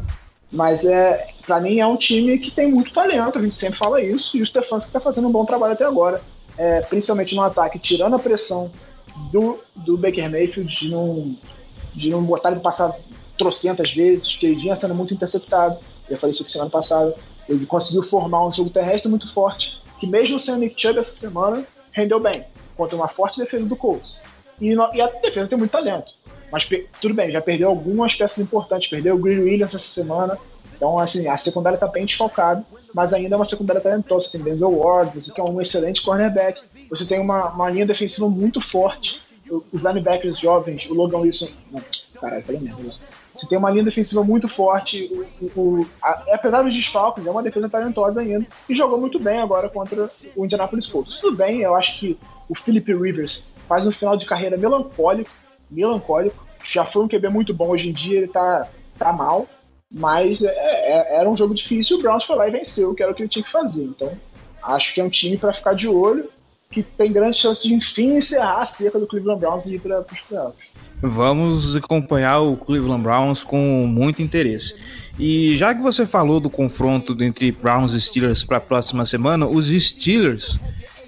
[0.51, 4.01] Mas é, pra mim é um time que tem muito talento, a gente sempre fala
[4.01, 6.23] isso, e o Stefanski tá fazendo um bom trabalho até agora.
[6.57, 8.71] É, principalmente no ataque, tirando a pressão
[9.31, 11.37] do, do Baker Mayfield de não,
[11.95, 12.97] de não botar ele passar
[13.37, 15.79] trocentas vezes, que ele vinha sendo muito interceptado.
[16.09, 17.15] Eu falei isso aqui semana passada.
[17.49, 21.11] Ele conseguiu formar um jogo terrestre muito forte, que mesmo sem o Nick Chubb essa
[21.11, 22.45] semana, rendeu bem,
[22.77, 24.21] contra uma forte defesa do Colts.
[24.61, 26.13] E, no, e a defesa tem muito talento.
[26.51, 26.69] Mas
[27.01, 28.89] tudo bem, já perdeu algumas peças importantes.
[28.89, 30.39] Perdeu o Green Williams essa semana.
[30.77, 32.65] Então, assim, a secundária está bem desfalcada,
[32.95, 34.27] mas ainda é uma secundária talentosa.
[34.27, 38.29] Você tem Denzel Ward, você tem um excelente cornerback, você tem uma, uma linha defensiva
[38.29, 39.21] muito forte.
[39.73, 41.49] Os linebackers jovens, o Logan Wilson.
[41.71, 41.83] Não,
[42.21, 42.83] caralho, falei merda.
[43.35, 45.11] Você tem uma linha defensiva muito forte.
[45.41, 48.47] O, o, a, apesar dos desfalques, é uma defesa talentosa ainda.
[48.69, 51.17] E jogou muito bem agora contra o Indianapolis Colts.
[51.17, 52.19] Tudo bem, eu acho que
[52.49, 55.31] o Philip Rivers faz um final de carreira melancólico.
[55.71, 56.45] Melancólico.
[56.71, 57.71] Já foi um QB muito bom.
[57.71, 58.69] Hoje em dia ele tá,
[58.99, 59.47] tá mal.
[59.91, 61.99] Mas é, é, era um jogo difícil.
[61.99, 63.85] O Browns foi lá e venceu, que era o que ele tinha que fazer.
[63.85, 64.13] Então,
[64.63, 66.31] acho que é um time para ficar de olho.
[66.71, 70.01] que tem grande chance de enfim encerrar a cerca do Cleveland Browns e ir para
[70.01, 70.69] os playoffs.
[71.07, 74.75] Vamos acompanhar o Cleveland Browns com muito interesse.
[75.19, 79.47] E já que você falou do confronto entre Browns e Steelers para a próxima semana,
[79.47, 80.59] os Steelers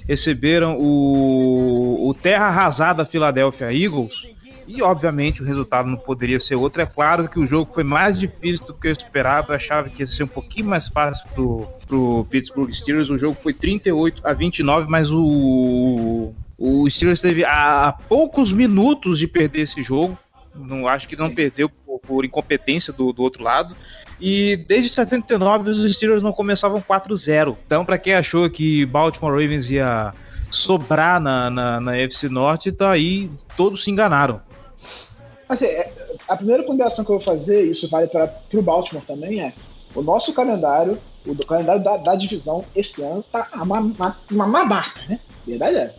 [0.07, 4.28] receberam o, o terra arrasada Philadelphia Eagles
[4.68, 6.82] e obviamente o resultado não poderia ser outro.
[6.82, 9.53] É claro que o jogo foi mais difícil do que eu esperava.
[9.53, 13.09] Eu achava que ia ser um pouquinho mais fácil pro, pro Pittsburgh Steelers.
[13.09, 19.18] O jogo foi 38 a 29, mas o, o Steelers teve a, a poucos minutos
[19.18, 20.18] de perder esse jogo.
[20.54, 21.34] Não acho que não Sim.
[21.34, 23.76] perdeu por, por incompetência do, do outro lado.
[24.18, 27.57] E desde 79 os Steelers não começavam 4-0.
[27.66, 30.14] Então, para quem achou que Baltimore Ravens ia
[30.50, 34.40] sobrar na, na, na FC Norte, tá aí, todos se enganaram.
[35.48, 35.92] Assim, é,
[36.26, 39.52] a primeira ponderação que eu vou fazer, isso vale para o Baltimore também, é
[39.94, 45.00] o nosso calendário, o calendário da, da divisão esse ano tá uma, uma, uma mamata,
[45.09, 45.20] né?
[45.46, 45.94] Verdade é.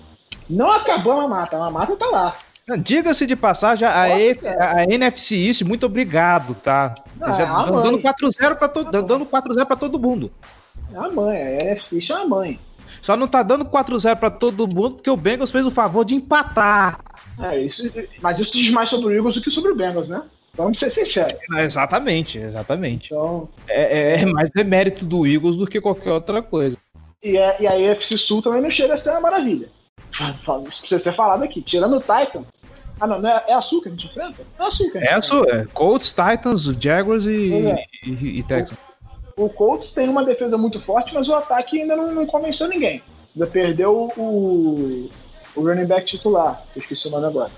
[0.50, 2.36] Não acabou a mamata, a mamata tá lá.
[2.80, 6.96] Diga-se de passagem, a, F, a, NFC East, muito obrigado, tá?
[7.16, 10.30] Não, é dando 4-0 para todo, tá dando 4-0 para todo mundo.
[10.94, 12.60] É a mãe, a NFC East é a mãe.
[13.02, 16.16] Só não tá dando 4-0 para todo mundo porque o Bengals fez o favor de
[16.16, 17.00] empatar.
[17.40, 17.84] É, isso,
[18.22, 20.22] mas isso diz mais sobre o Eagles do que sobre o Bengals, né?
[20.54, 21.38] Vamos ser sinceros.
[21.58, 23.14] Exatamente, exatamente.
[23.14, 26.76] Então, é, é, é mais demérito do Eagles do que qualquer outra coisa.
[27.24, 29.70] E, é, e a EFC Sul também não chega a ser uma maravilha.
[30.68, 31.62] Isso precisa ser falado aqui.
[31.62, 32.48] Tirando o Titans.
[33.00, 34.44] Ah, não, não é, é a Sul que a gente enfrenta?
[34.60, 35.66] É a Sul que a gente É a Sul, é.
[35.74, 37.86] Colts, Titans, Jaguars e, é.
[38.04, 38.80] e, e Texans.
[39.36, 42.68] O, o, Colts tem uma defesa muito forte, mas o ataque ainda não, não convenceu
[42.68, 43.04] ninguém.
[43.36, 45.10] Ainda perdeu o,
[45.56, 47.52] o running back titular, eu esqueci o nome agora.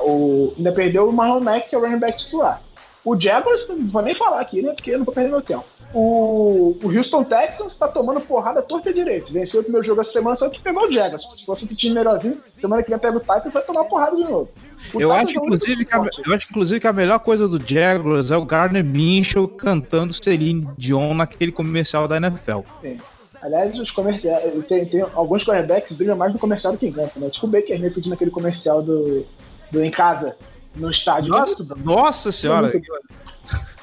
[0.00, 2.60] O, ainda perdeu o Marlon Mack, que é o running back titular.
[3.04, 4.72] O Jaguars, não vou nem falar aqui, né?
[4.72, 5.64] Porque eu não vou perder meu tempo.
[5.92, 9.32] O, o Houston Texans tá tomando porrada torta direito.
[9.32, 11.26] Venceu o primeiro jogo essa semana, só que pegou o Jaguars.
[11.34, 14.22] Se fosse um time melhorzinho, semana que vem pega o Titans vai tomar porrada de
[14.22, 14.48] novo.
[14.94, 18.30] eu acho, é inclusive, que a, eu acho, inclusive, que a melhor coisa do Jaguars
[18.30, 22.60] é o Gardner Minshew cantando Celine Dion naquele comercial da NFL.
[22.80, 22.96] Sim.
[23.42, 24.52] Aliás, os comerciais.
[24.68, 27.30] Tem, tem alguns quarterbacks brilham mais no comercial do que em campo, né?
[27.30, 29.26] Tipo o Baker Mayfield naquele comercial do,
[29.72, 30.36] do Em Casa,
[30.76, 31.30] no estádio.
[31.30, 32.70] Nossa, nossa senhora!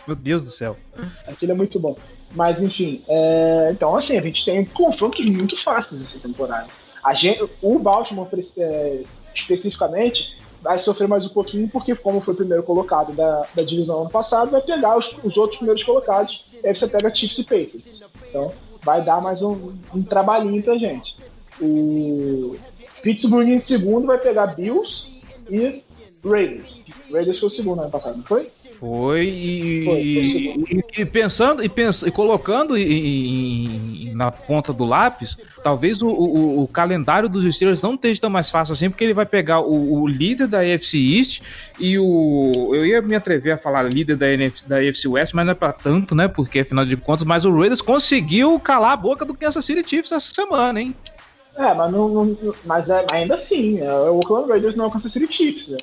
[0.08, 0.78] Meu Deus do céu.
[1.28, 1.98] Aquilo é muito bom.
[2.34, 3.70] Mas, enfim, é...
[3.72, 6.68] então, assim, a gente tem confrontos muito fáceis essa temporada.
[7.04, 8.28] A gente, o Baltimore,
[8.58, 9.04] é,
[9.34, 14.02] especificamente, vai sofrer mais um pouquinho, porque, como foi o primeiro colocado da, da divisão
[14.02, 16.56] ano passado, vai pegar os, os outros primeiros colocados.
[16.64, 18.06] E aí você pega Chiefs e Patriots.
[18.30, 18.52] Então,
[18.84, 21.16] vai dar mais um, um trabalhinho pra gente.
[21.62, 22.58] O
[23.02, 25.08] Pittsburgh em segundo vai pegar Bills
[25.50, 25.84] e
[26.24, 26.84] Raiders.
[27.12, 28.50] Raiders foi o segundo ano passado, não foi?
[28.80, 34.86] Foi e, foi, foi e, e, pensando e, pens, e colocando em, na ponta do
[34.86, 39.04] lápis, talvez o, o, o, calendário dos Steelers não esteja tão mais fácil assim, porque
[39.04, 41.42] ele vai pegar o, o, líder da AFC East
[41.80, 42.72] e o.
[42.72, 45.56] Eu ia me atrever a falar líder da, NFC, da AFC West, mas não é
[45.56, 46.28] pra tanto, né?
[46.28, 50.12] Porque afinal de contas, mas o Raiders conseguiu calar a boca do Kansas City Chiefs
[50.12, 50.96] essa semana, hein?
[51.56, 54.92] É, mas, não, não mas é, ainda assim, é, o Oakland Raiders não é o
[54.92, 55.70] Kansas City Chiefs.
[55.70, 55.78] Né?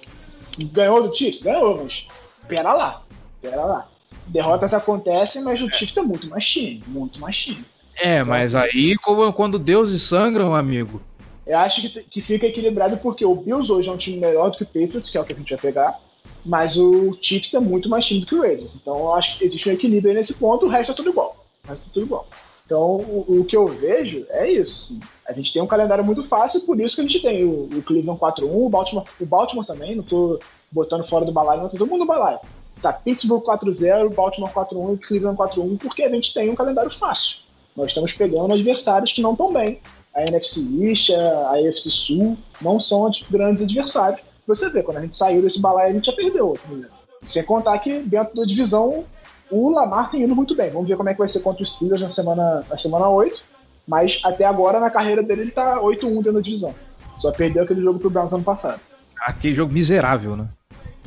[0.72, 1.42] Ganhou do Chiefs?
[1.42, 2.06] Ganhou, mas
[2.48, 3.02] pera lá,
[3.40, 3.88] pera lá.
[4.26, 7.64] Derrotas acontecem, mas o Chiefs é muito mais time, muito mais time.
[7.96, 11.00] É, então, mas assim, aí como, quando deuses sangram, amigo.
[11.46, 14.56] Eu acho que, que fica equilibrado porque o Bills hoje é um time melhor do
[14.56, 16.00] que o Patriots, que é o que a gente vai pegar,
[16.44, 18.72] mas o Chiefs é muito mais time do que o Raiders.
[18.74, 21.44] Então eu acho que existe um equilíbrio aí nesse ponto, o resto é tudo igual.
[21.64, 22.26] O resto é tudo igual.
[22.66, 24.94] Então, o, o, que eu vejo é isso.
[24.94, 25.00] Assim.
[25.28, 27.82] A gente tem um calendário muito fácil, por isso que a gente tem o, o
[27.82, 30.38] Cleveland 4-1, o Baltimore, o Baltimore também, não tô
[30.74, 32.40] botando fora do balaio, todo mundo balaio.
[32.82, 37.38] Tá Pittsburgh 4-0, Baltimore 4-1 e Cleveland 4-1, porque a gente tem um calendário fácil.
[37.76, 39.80] Nós estamos pegando adversários que não estão bem.
[40.14, 44.20] A NFC East, a AFC Sul, não são grandes adversários.
[44.46, 46.58] Você vê, quando a gente saiu desse balaio, a gente já perdeu.
[46.68, 46.86] Né?
[47.26, 49.04] Sem contar que dentro da divisão
[49.50, 50.70] o Lamar tem ido muito bem.
[50.70, 53.42] Vamos ver como é que vai ser contra os Steelers na semana, na semana 8.
[53.86, 56.74] Mas até agora, na carreira dele, ele tá 8-1 dentro da divisão.
[57.16, 58.80] Só perdeu aquele jogo pro Browns ano passado.
[59.20, 60.48] Aquele jogo miserável, né?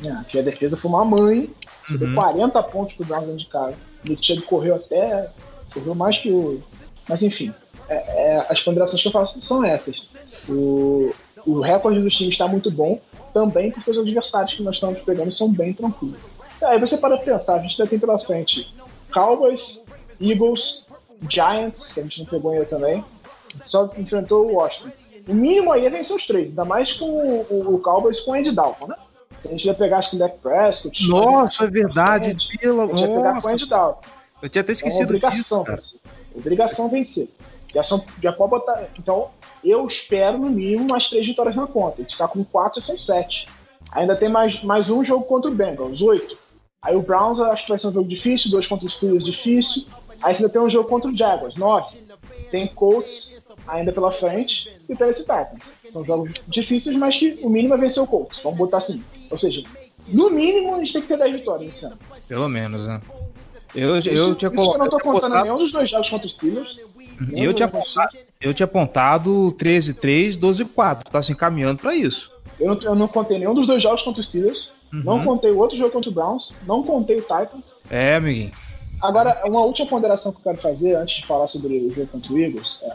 [0.04, 1.50] É, que a defesa foi uma mãe.
[1.90, 1.96] Uhum.
[1.96, 3.74] Deu 40 pontos pro Browns dentro de casa.
[4.06, 5.30] O Nick correu até.
[5.72, 6.62] Correu mais que o.
[7.08, 7.52] Mas enfim.
[7.88, 10.06] É, é, as ponderações que eu faço são essas.
[10.48, 11.10] O,
[11.46, 13.00] o recorde do time está muito bom.
[13.32, 16.18] Também porque os adversários que nós estamos pegando são bem tranquilos.
[16.62, 18.74] Aí você para pensar, a gente ainda tem pela frente
[19.12, 19.80] Cowboys,
[20.20, 20.84] Eagles,
[21.28, 23.04] Giants, que a gente não pegou ainda também,
[23.64, 24.90] só enfrentou o Washington.
[25.28, 28.34] O mínimo aí é vencer os três, ainda mais com o, o Cowboys com o
[28.34, 28.96] Andy Dalton, né?
[29.44, 31.08] A gente ia pegar acho que o Dak Prescott.
[31.08, 32.36] Nossa, é verdade.
[32.58, 32.84] Pela...
[32.84, 34.08] A gente ia pegar com o Andy Dalton.
[34.42, 36.00] Eu tinha até esquecido então, obrigação, disso,
[36.34, 37.28] Obrigação vencer.
[37.74, 38.88] Já, são, já pode botar.
[38.98, 39.30] Então,
[39.64, 41.96] eu espero no mínimo mais três vitórias na conta.
[41.98, 43.46] A gente está com quatro, são sete.
[43.92, 46.36] Ainda tem mais, mais um jogo contra o Bengals, oito.
[46.80, 49.84] Aí o Browns acho que vai ser um jogo difícil, dois contra os Steelers difícil.
[50.22, 51.98] Aí você ainda tem um jogo contra o Jaguars, nove.
[52.50, 53.37] Tem Colts
[53.68, 55.58] ainda pela frente e Tennessee Titans.
[55.90, 58.40] São jogos difíceis, mas que o mínimo é vencer o Colts.
[58.42, 59.02] Vamos botar assim.
[59.30, 59.62] Ou seja,
[60.08, 61.98] no mínimo a gente tem que ter 10 vitórias esse ano.
[62.28, 63.00] Pelo menos, né?
[63.74, 66.26] Eu, Isso, eu tinha que eu não tô colocado- contando nenhum dos dois jogos contra
[66.26, 66.78] os Steelers.
[67.20, 71.04] nem eu tinha apontado, eu tinha apontado 13-3, 12-4.
[71.10, 72.32] Tá se encaminhando pra isso.
[72.58, 74.70] Eu não, eu não contei nenhum dos dois jogos contra os Steelers.
[74.92, 75.02] Uhum.
[75.04, 76.52] Não contei o outro jogo contra o Browns.
[76.66, 77.62] Não contei o Titans.
[77.90, 78.50] É, amiguinho.
[79.02, 82.32] Agora, uma última ponderação que eu quero fazer antes de falar sobre o jogo contra
[82.32, 82.92] o Eagles é.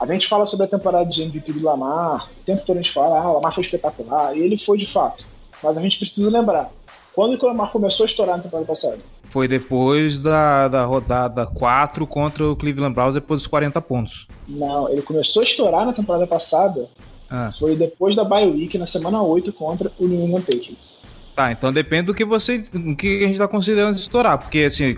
[0.00, 2.92] A gente fala sobre a temporada de MVP do Lamar, o tempo todo a gente
[2.92, 5.24] fala, ah, o Lamar foi espetacular, e ele foi de fato.
[5.62, 6.70] Mas a gente precisa lembrar,
[7.14, 8.98] quando que o Lamar começou a estourar na temporada passada?
[9.28, 14.26] Foi depois da, da rodada 4 contra o Cleveland Browns, depois dos 40 pontos.
[14.48, 16.88] Não, ele começou a estourar na temporada passada,
[17.28, 20.98] Ah, foi depois da bye week, na semana 8, contra o New England Patriots.
[21.36, 22.58] tá, então depende do que você.
[22.58, 24.38] do que a gente tá considerando estourar.
[24.38, 24.96] Porque, assim,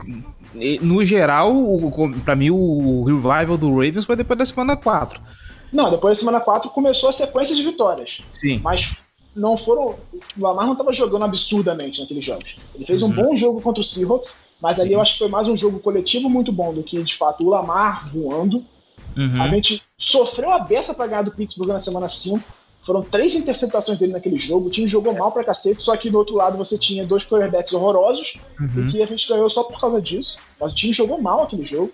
[0.80, 1.52] no geral,
[2.24, 5.20] pra mim, o revival do Ravens foi depois da semana 4.
[5.72, 8.22] Não, depois da semana 4 começou a sequência de vitórias.
[8.32, 8.60] Sim.
[8.62, 8.94] Mas
[9.34, 9.96] não foram.
[10.36, 12.56] O Lamar não estava jogando absurdamente naqueles jogos.
[12.74, 13.14] Ele fez um Uhum.
[13.14, 16.28] bom jogo contra o Seahawks, mas ali eu acho que foi mais um jogo coletivo
[16.28, 18.62] muito bom do que, de fato, o Lamar voando.
[19.16, 19.42] Uhum.
[19.42, 22.40] A gente sofreu a beça pra ganhar do Pittsburgh na semana 5.
[22.84, 24.66] Foram três interceptações dele naquele jogo.
[24.66, 27.72] O time jogou mal pra cacete, só que do outro lado você tinha dois quarterbacks
[27.72, 28.88] horrorosos, Uhum.
[28.88, 30.36] e que a gente ganhou só por causa disso.
[30.60, 31.92] Mas o time jogou mal aquele jogo.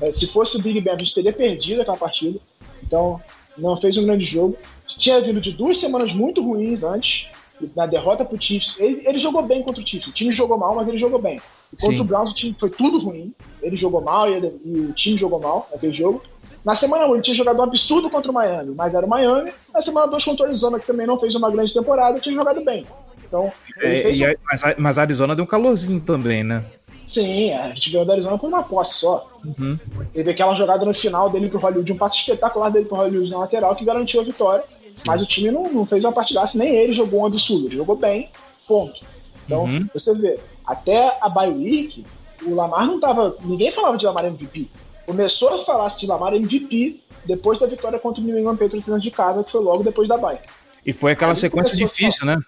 [0.00, 2.40] É, Se fosse o Big Ben, a gente teria perdido aquela partida.
[2.82, 3.20] Então,
[3.56, 4.56] não fez um grande jogo.
[4.98, 7.28] Tinha vindo de duas semanas muito ruins antes,
[7.76, 8.74] na derrota pro Chiefs.
[8.78, 10.08] Ele, ele jogou bem contra o Chiefs.
[10.08, 11.40] O time jogou mal, mas ele jogou bem.
[11.80, 12.00] Contra Sim.
[12.02, 13.32] o Browns, o time foi tudo ruim.
[13.62, 16.22] Ele jogou mal e, ele- e o time jogou mal naquele jogo.
[16.64, 19.52] Na semana 1, ele tinha jogado um absurdo contra o Miami, mas era o Miami.
[19.72, 22.62] Na semana 2, contra o Arizona, que também não fez uma grande temporada, tinha jogado
[22.64, 22.86] bem.
[23.26, 23.50] Então,
[23.80, 26.64] É, a- mas, a- mas a Arizona deu um calorzinho também, né?
[27.06, 29.30] Sim, a gente ganhou da Arizona por uma posse só.
[29.44, 29.78] Uhum.
[30.12, 33.38] Teve aquela jogada no final dele pro Hollywood, um passe espetacular dele pro Hollywood na
[33.38, 34.64] lateral que garantiu a vitória.
[35.06, 37.96] Mas o time não, não fez uma partidaça, nem ele jogou um absurdo, ele jogou
[37.96, 38.28] bem,
[38.66, 39.00] ponto.
[39.44, 39.86] Então, Uhum.
[39.92, 42.04] você vê, até a bye week,
[42.42, 43.36] o Lamar não tava.
[43.42, 44.68] Ninguém falava de Lamar MVP.
[45.06, 49.10] Começou a falar de Lamar MVP depois da vitória contra o New England Patriots de
[49.10, 50.38] casa, que foi logo depois da bye.
[50.84, 52.38] E foi aquela sequência difícil, né?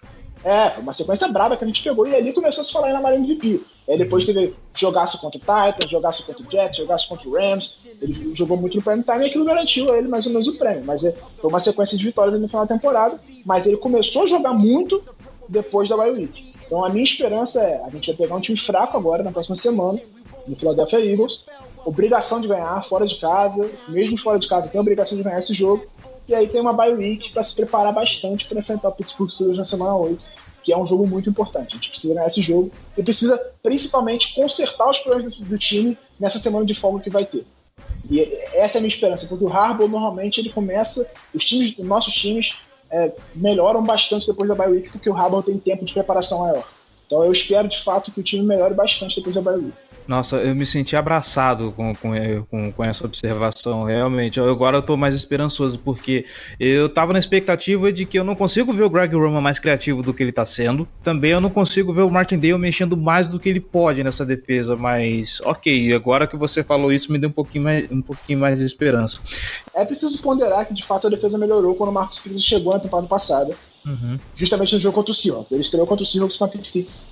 [0.43, 2.89] É, foi uma sequência braba que a gente pegou e ali começou a se falar
[2.89, 3.61] em Lamar MVP.
[3.89, 7.87] Aí depois teve jogasse contra o Titans, jogasse contra o Jets, jogasse contra o Rams.
[8.01, 10.57] Ele jogou muito no prime time e aquilo garantiu a ele mais ou menos o
[10.57, 10.83] prêmio.
[10.85, 13.19] Mas é, foi uma sequência de vitórias no final da temporada.
[13.45, 15.03] Mas ele começou a jogar muito
[15.49, 16.53] depois da bye week.
[16.67, 19.55] Então a minha esperança é, a gente vai pegar um time fraco agora na próxima
[19.55, 19.99] semana,
[20.45, 21.43] no Philadelphia Eagles.
[21.85, 25.53] Obrigação de ganhar fora de casa, mesmo fora de casa tem obrigação de ganhar esse
[25.53, 25.87] jogo.
[26.27, 29.57] E aí tem uma bye week para se preparar bastante para enfrentar o Pittsburgh Steelers
[29.57, 30.23] na semana 8,
[30.61, 31.71] que é um jogo muito importante.
[31.71, 36.37] A gente precisa ganhar esse jogo e precisa principalmente consertar os problemas do time nessa
[36.37, 37.45] semana de folga que vai ter.
[38.09, 38.21] E
[38.53, 42.13] essa é a minha esperança, porque o Harbaugh normalmente ele começa, os times, os nossos
[42.13, 42.55] times
[42.89, 46.67] é, melhoram bastante depois da bye week, porque o Harbaugh tem tempo de preparação maior.
[47.05, 49.86] Então eu espero de fato que o time melhore bastante depois da bye week.
[50.07, 52.11] Nossa, eu me senti abraçado com, com,
[52.49, 54.39] com, com essa observação, realmente.
[54.39, 56.25] Eu- Agora eu tô mais esperançoso, porque
[56.57, 60.01] eu tava na expectativa de que eu não consigo ver o Greg Roman mais criativo
[60.01, 60.87] do que ele tá sendo.
[61.03, 64.77] Também eu não consigo ver o Martindale mexendo mais do que ele pode nessa defesa,
[64.77, 68.59] mas ok, agora que você falou isso, me deu um pouquinho mais, um pouquinho mais
[68.59, 69.19] de esperança.
[69.75, 72.79] É preciso ponderar que de fato a defesa melhorou quando o Marcos Pires chegou na
[72.79, 73.53] temporada passada,
[73.85, 74.17] Uhum.
[74.35, 75.51] justamente no jogo contra o Seahawks.
[75.51, 77.05] Ele estreou contra o Seahawks com a pick six.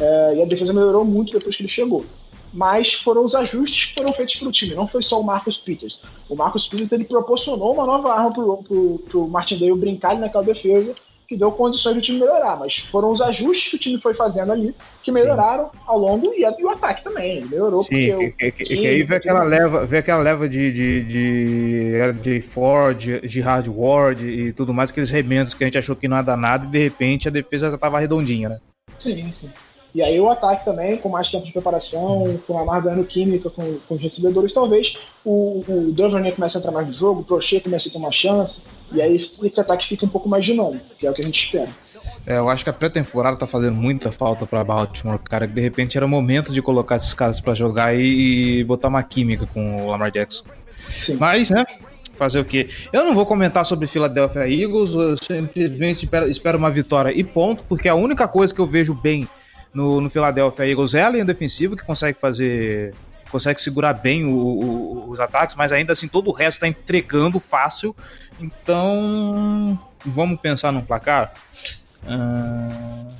[0.00, 2.17] É, e a defesa melhorou muito depois que ele chegou.
[2.52, 5.58] Mas foram os ajustes que foram feitos para o time, não foi só o Marcus
[5.58, 6.00] Peters.
[6.28, 10.96] O Marcus Peters ele proporcionou uma nova arma para o Martindale brincar ali naquela defesa,
[11.26, 12.58] que deu condições do time melhorar.
[12.58, 16.44] Mas foram os ajustes que o time foi fazendo ali que melhoraram ao longo e,
[16.44, 17.46] o ataque também.
[17.48, 20.48] Melhorou Sim, porque que, o- que, que- que aí vê aquela leva, vê aquela leva
[20.48, 25.66] de, de, de, de Ford, de Hard Ward e tudo mais, aqueles remendos que a
[25.66, 28.48] gente achou que não ia dar nada e de repente a defesa já tava redondinha,
[28.48, 28.58] né?
[28.98, 29.50] Sim, sim.
[29.98, 33.50] E aí o ataque também, com mais tempo de preparação, com a Lamar ganhando química
[33.50, 37.24] com, com os recebedores, talvez o, o Duvernay comece a entrar mais no jogo, o
[37.24, 40.44] Prochet comece a ter uma chance, e aí esse, esse ataque fica um pouco mais
[40.44, 41.70] dinâmico, que é o que a gente espera.
[42.24, 45.60] É, eu acho que a pré-temporada tá fazendo muita falta pra Baltimore, cara, que de
[45.60, 49.48] repente era o momento de colocar esses caras pra jogar e, e botar uma química
[49.52, 50.44] com o Lamar Jackson.
[51.06, 51.16] Sim.
[51.16, 51.66] Mas, né?
[52.16, 52.68] Fazer o quê?
[52.92, 57.64] Eu não vou comentar sobre Philadelphia Eagles, eu simplesmente espero, espero uma vitória e ponto,
[57.64, 59.26] porque a única coisa que eu vejo bem
[59.72, 62.94] no, no Philadelphia Eagles é a linha defensiva que consegue fazer.
[63.30, 67.38] Consegue segurar bem o, o, os ataques, mas ainda assim todo o resto está entregando
[67.38, 67.94] fácil.
[68.40, 71.34] Então, vamos pensar num placar.
[72.04, 73.12] Uh,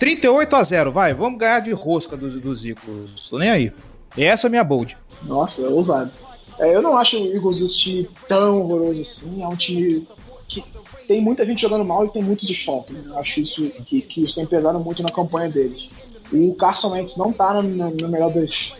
[0.00, 3.28] 38 a 0, vai, vamos ganhar de rosca dos, dos Eagles.
[3.28, 3.72] Tô nem aí.
[4.16, 4.96] Essa é a minha bold.
[5.22, 6.10] Nossa, é ousado.
[6.58, 9.42] É, eu não acho o Eagles esse time tão horroroso assim.
[9.42, 10.08] É um time
[10.50, 10.64] que
[11.06, 12.92] tem muita gente jogando mal e tem muito desfalque.
[12.92, 13.12] Né?
[13.16, 15.88] Acho isso que, que isso tem pesado muito na campanha deles.
[16.32, 18.72] O Carson Wentz não tá no, no melhor das,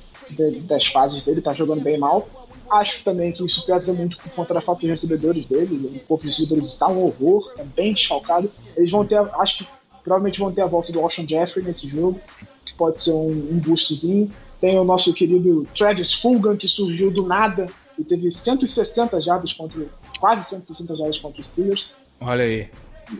[0.63, 2.29] das fases dele, tá jogando bem mal.
[2.69, 5.77] Acho também que isso pesa muito por conta da falta de recebedores dele.
[5.95, 8.51] O corpo de recebedores está um horror, é bem desfalcado.
[8.77, 9.67] Eles vão ter, acho que
[10.05, 12.21] provavelmente vão ter a volta do Ocean Jeffrey nesse jogo,
[12.65, 14.31] que pode ser um, um boostzinho.
[14.61, 17.67] Tem o nosso querido Travis Fulgham, que surgiu do nada
[17.99, 19.87] e teve 160 jardas contra,
[20.21, 21.95] quase 160 jardas contra os Steelers.
[22.21, 22.69] Olha aí.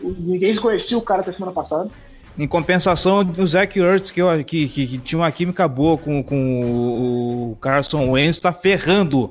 [0.01, 1.89] Ninguém conhecia o cara até semana passada.
[2.37, 7.51] Em compensação, o Zach Ertz, que, que, que, que, tinha uma química boa com, com
[7.51, 9.29] o Carson Wentz, está ferrando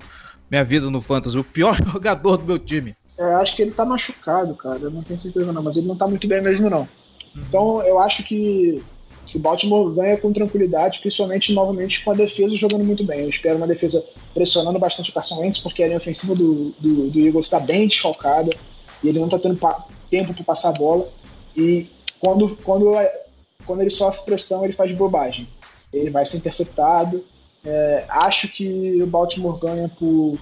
[0.51, 1.39] minha vida no Fantasy.
[1.39, 2.95] O pior jogador do meu time.
[3.17, 4.79] É, acho que ele tá machucado, cara.
[4.81, 6.81] Eu não tenho certeza não, mas ele não tá muito bem mesmo, não.
[6.81, 7.43] Uhum.
[7.49, 8.83] Então, eu acho que,
[9.31, 13.21] que o Baltimore ganha com tranquilidade, principalmente novamente com a defesa jogando muito bem.
[13.21, 14.05] Eu espero uma defesa
[14.35, 17.87] pressionando bastante o Carson Wentz, porque a linha ofensiva do, do, do Eagles está bem
[17.87, 18.51] desfalcada
[19.03, 19.59] e ele não tá tendo
[20.11, 21.09] tempo para passar a bola.
[21.57, 21.87] E
[22.19, 22.91] quando, quando,
[23.65, 25.49] quando ele sofre pressão, ele faz bobagem.
[25.93, 27.25] Ele vai ser interceptado.
[27.65, 30.39] É, acho que o Baltimore ganha por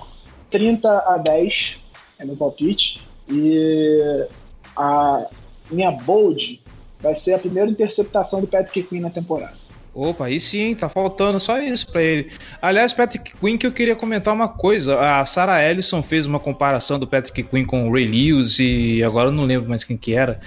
[0.50, 1.76] 30 a 10,
[2.18, 3.02] é meu palpite.
[3.28, 4.26] E
[4.74, 5.26] a
[5.70, 6.62] minha bold
[7.00, 9.68] vai ser a primeira interceptação do Patrick Quinn na temporada.
[10.00, 12.30] Opa, aí sim, tá faltando só isso para ele.
[12.62, 14.96] Aliás, Patrick Quinn, que eu queria comentar uma coisa.
[15.00, 19.28] A Sarah Ellison fez uma comparação do Patrick Quinn com o Ray Lewis e agora
[19.28, 20.38] eu não lembro mais quem que era.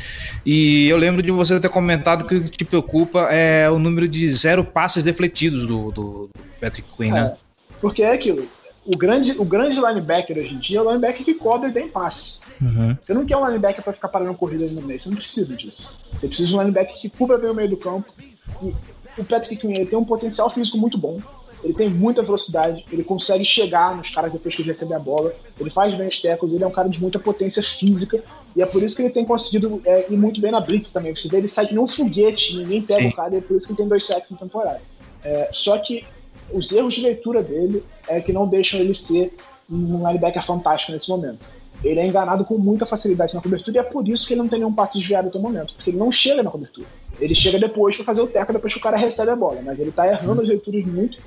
[0.45, 4.07] E eu lembro de você ter comentado que o que te preocupa é o número
[4.07, 6.29] de zero passes defletidos do, do
[6.61, 7.33] Patrick Quinn, né?
[7.33, 7.37] é?
[7.81, 8.47] Porque é aquilo.
[8.85, 12.39] O grande, o grande linebacker hoje em dia é o linebacker que cobre bem passe.
[12.61, 12.95] Uhum.
[12.99, 15.91] Você não quer um linebacker para ficar parando corrida no meio, você não precisa disso.
[16.13, 18.13] Você precisa de um linebacker que cubra bem o meio do campo
[18.61, 18.75] e
[19.17, 21.19] o Patrick Quinn ele tem um potencial físico muito bom.
[21.63, 25.33] Ele tem muita velocidade, ele consegue chegar nos caras depois que ele recebe a bola,
[25.59, 28.23] ele faz bem os tackles, ele é um cara de muita potência física,
[28.55, 31.15] e é por isso que ele tem conseguido é, ir muito bem na Blitz também.
[31.15, 33.09] Você vê, ele sai que nem um foguete, ninguém pega Sim.
[33.09, 34.81] o cara, e é por isso que ele tem dois sacks na temporada.
[35.23, 36.03] É, só que
[36.51, 39.31] os erros de leitura dele é que não deixam ele ser
[39.69, 41.45] um linebacker fantástico nesse momento.
[41.83, 44.47] Ele é enganado com muita facilidade na cobertura, e é por isso que ele não
[44.47, 46.87] tem nenhum passe desviado até o momento, porque ele não chega na cobertura.
[47.19, 49.79] Ele chega depois para fazer o teco, depois que o cara recebe a bola, mas
[49.79, 51.17] ele tá errando as leituras muito.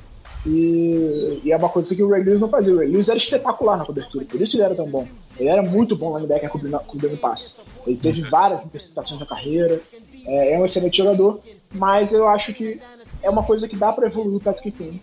[0.46, 2.74] E, e, é uma coisa que o Ray Lewis não fazia.
[2.74, 5.06] O Ray Lewis era espetacular na cobertura, por isso ele era tão bom.
[5.38, 7.60] Ele era muito bom linebacker cobrindo, cobrindo passe.
[7.86, 9.80] Ele teve várias interceptações na carreira,
[10.26, 11.40] é, é, um excelente jogador,
[11.72, 12.80] mas eu acho que
[13.22, 14.98] é uma coisa que dá para evoluir o Patrick Quinn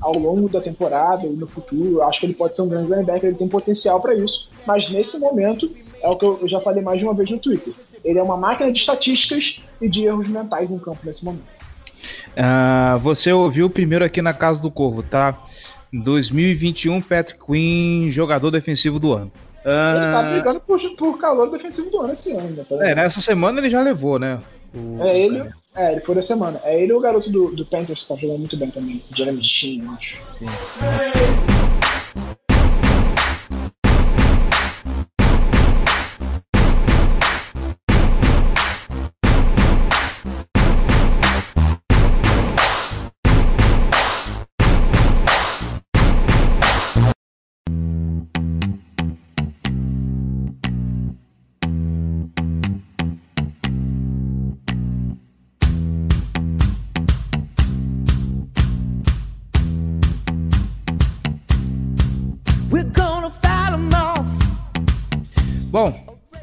[0.00, 1.96] ao longo da temporada e no futuro.
[1.96, 4.90] Eu acho que ele pode ser um grande linebacker, ele tem potencial para isso, mas
[4.90, 5.70] nesse momento
[6.02, 7.72] é o que eu já falei mais de uma vez no Twitter.
[8.04, 11.44] Ele é uma máquina de estatísticas e de erros mentais em campo nesse momento.
[12.32, 15.38] Uh, você ouviu primeiro aqui na Casa do Corvo, tá?
[15.92, 19.30] 2021, Patrick Quinn, jogador defensivo do ano.
[19.64, 19.96] Uh...
[19.96, 22.64] Ele tá brigando por, por calor defensivo do ano esse ano.
[22.64, 24.40] Tá é, nessa semana ele já levou, né?
[24.74, 25.02] O...
[25.02, 26.60] É ele, é, ele foi da semana.
[26.64, 29.84] É ele o garoto do, do Panthers que tá jogando muito bem também, Jeremy Sheen,
[29.84, 30.18] eu acho.
[30.38, 31.61] Sim.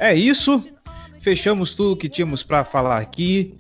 [0.10, 0.66] É isso.
[1.20, 3.54] Fechamos tudo que tínhamos para falar aqui.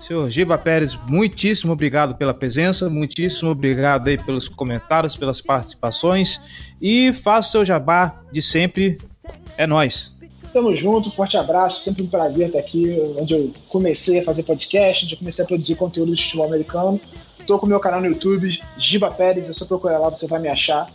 [0.00, 6.40] Senhor Giba Pérez, muitíssimo obrigado pela presença, muitíssimo obrigado aí pelos comentários, pelas participações
[6.82, 8.98] e faça o seu jabá de sempre.
[9.56, 10.12] É nós.
[10.52, 15.04] Tamo junto, forte abraço, sempre um prazer estar aqui, onde eu comecei a fazer podcast,
[15.04, 17.00] onde eu comecei a produzir conteúdo de futebol americano.
[17.38, 20.40] Estou com o meu canal no YouTube, Giba Pérez, é só procurar lá, você vai
[20.40, 20.92] me achar.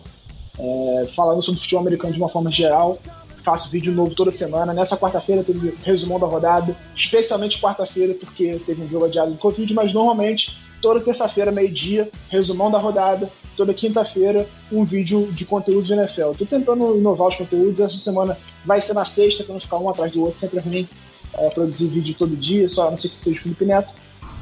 [0.60, 3.00] É, falando sobre futebol americano de uma forma geral
[3.44, 4.74] faço vídeo novo toda semana.
[4.74, 9.74] Nessa quarta-feira teve resumão da rodada, especialmente quarta-feira, porque teve um jogo adiado do Covid,
[9.74, 13.32] mas normalmente toda terça-feira, meio-dia, resumão da rodada.
[13.56, 16.32] Toda quinta-feira, um vídeo de conteúdo de NFL.
[16.38, 17.80] Tô tentando inovar os conteúdos.
[17.80, 18.36] Essa semana
[18.66, 20.88] vai ser na sexta, pra não ficar um atrás do outro, sempre é ruim
[21.36, 23.94] é, produzir vídeo todo dia, só a não ser que seja o Felipe Neto.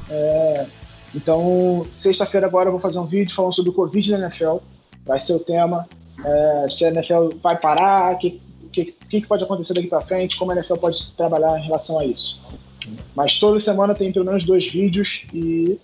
[0.10, 0.66] É,
[1.14, 4.58] então, sexta-feira agora eu vou fazer um vídeo falando sobre o Covid na NFL.
[5.06, 5.88] vai ser o tema.
[6.24, 8.42] É, se a NFL vai parar, que,
[9.12, 12.06] que, que pode acontecer daqui para frente, como a NFL pode trabalhar em relação a
[12.06, 12.42] isso.
[13.16, 15.80] Mas toda semana tem pelo menos dois vídeos e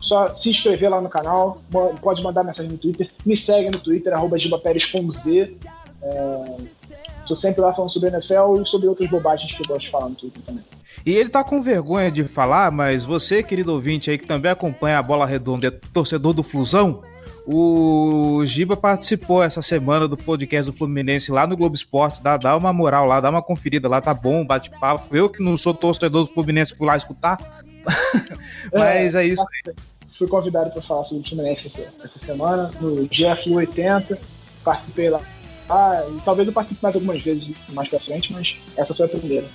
[0.00, 1.60] só se inscrever lá no canal,
[2.00, 5.56] pode mandar mensagem no Twitter, me segue no Twitter, arroba gibaperes com Z.
[6.02, 6.56] É,
[7.28, 10.08] Tô sempre lá falando sobre NFL e sobre outras bobagens que eu gosto de falar
[10.08, 10.64] no Twitter também.
[11.04, 14.98] E ele tá com vergonha de falar, mas você, querido ouvinte aí que também acompanha
[14.98, 17.02] a Bola Redonda, é torcedor do Flusão,
[17.50, 22.22] o Giba participou essa semana do podcast do Fluminense lá no Globo Esporte.
[22.22, 25.16] Dá, dá uma moral lá, dá uma conferida lá, tá bom, bate-papo.
[25.16, 27.38] Eu que não sou torcedor do Fluminense fui lá escutar.
[28.70, 29.74] Mas é, é isso aí.
[30.18, 34.18] Fui convidado para falar sobre o Fluminense essa, essa semana, no GFU 80.
[34.62, 35.22] Participei lá
[35.68, 39.46] ah, talvez eu participe mais algumas vezes mais pra frente, mas essa foi a primeira.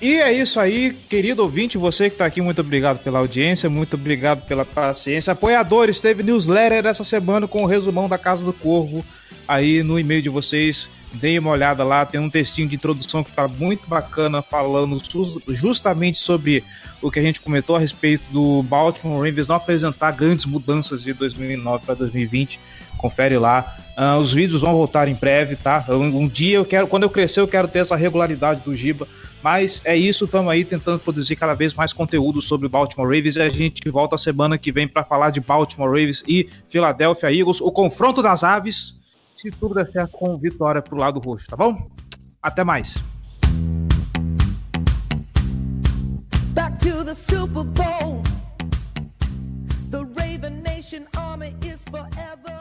[0.00, 3.94] E é isso aí, querido ouvinte, você que está aqui, muito obrigado pela audiência, muito
[3.94, 5.32] obrigado pela paciência.
[5.32, 9.04] Apoiadores, teve newsletter essa semana com o resumão da Casa do Corvo
[9.46, 10.88] aí no e-mail de vocês.
[11.12, 15.02] Deem uma olhada lá, tem um textinho de introdução que está muito bacana, falando
[15.48, 16.64] justamente sobre
[17.02, 21.12] o que a gente comentou a respeito do Baltimore Ravens não apresentar grandes mudanças de
[21.12, 22.58] 2009 para 2020.
[22.96, 23.76] Confere lá.
[24.00, 25.84] Uh, os vídeos vão voltar em breve, tá?
[25.90, 29.06] Um, um, dia eu quero, quando eu crescer, eu quero ter essa regularidade do Giba.
[29.42, 33.42] Mas é isso, estamos aí tentando produzir cada vez mais conteúdo sobre Baltimore Ravens e
[33.42, 37.70] a gente volta semana que vem para falar de Baltimore Ravens e Philadelphia Eagles, o
[37.70, 38.96] confronto das aves,
[39.36, 41.86] se tudo der certo com vitória pro lado roxo, tá bom?
[42.42, 42.96] Até mais.
[46.54, 48.22] Back to the Super Bowl.
[49.90, 52.59] The Raven Nation Army is forever.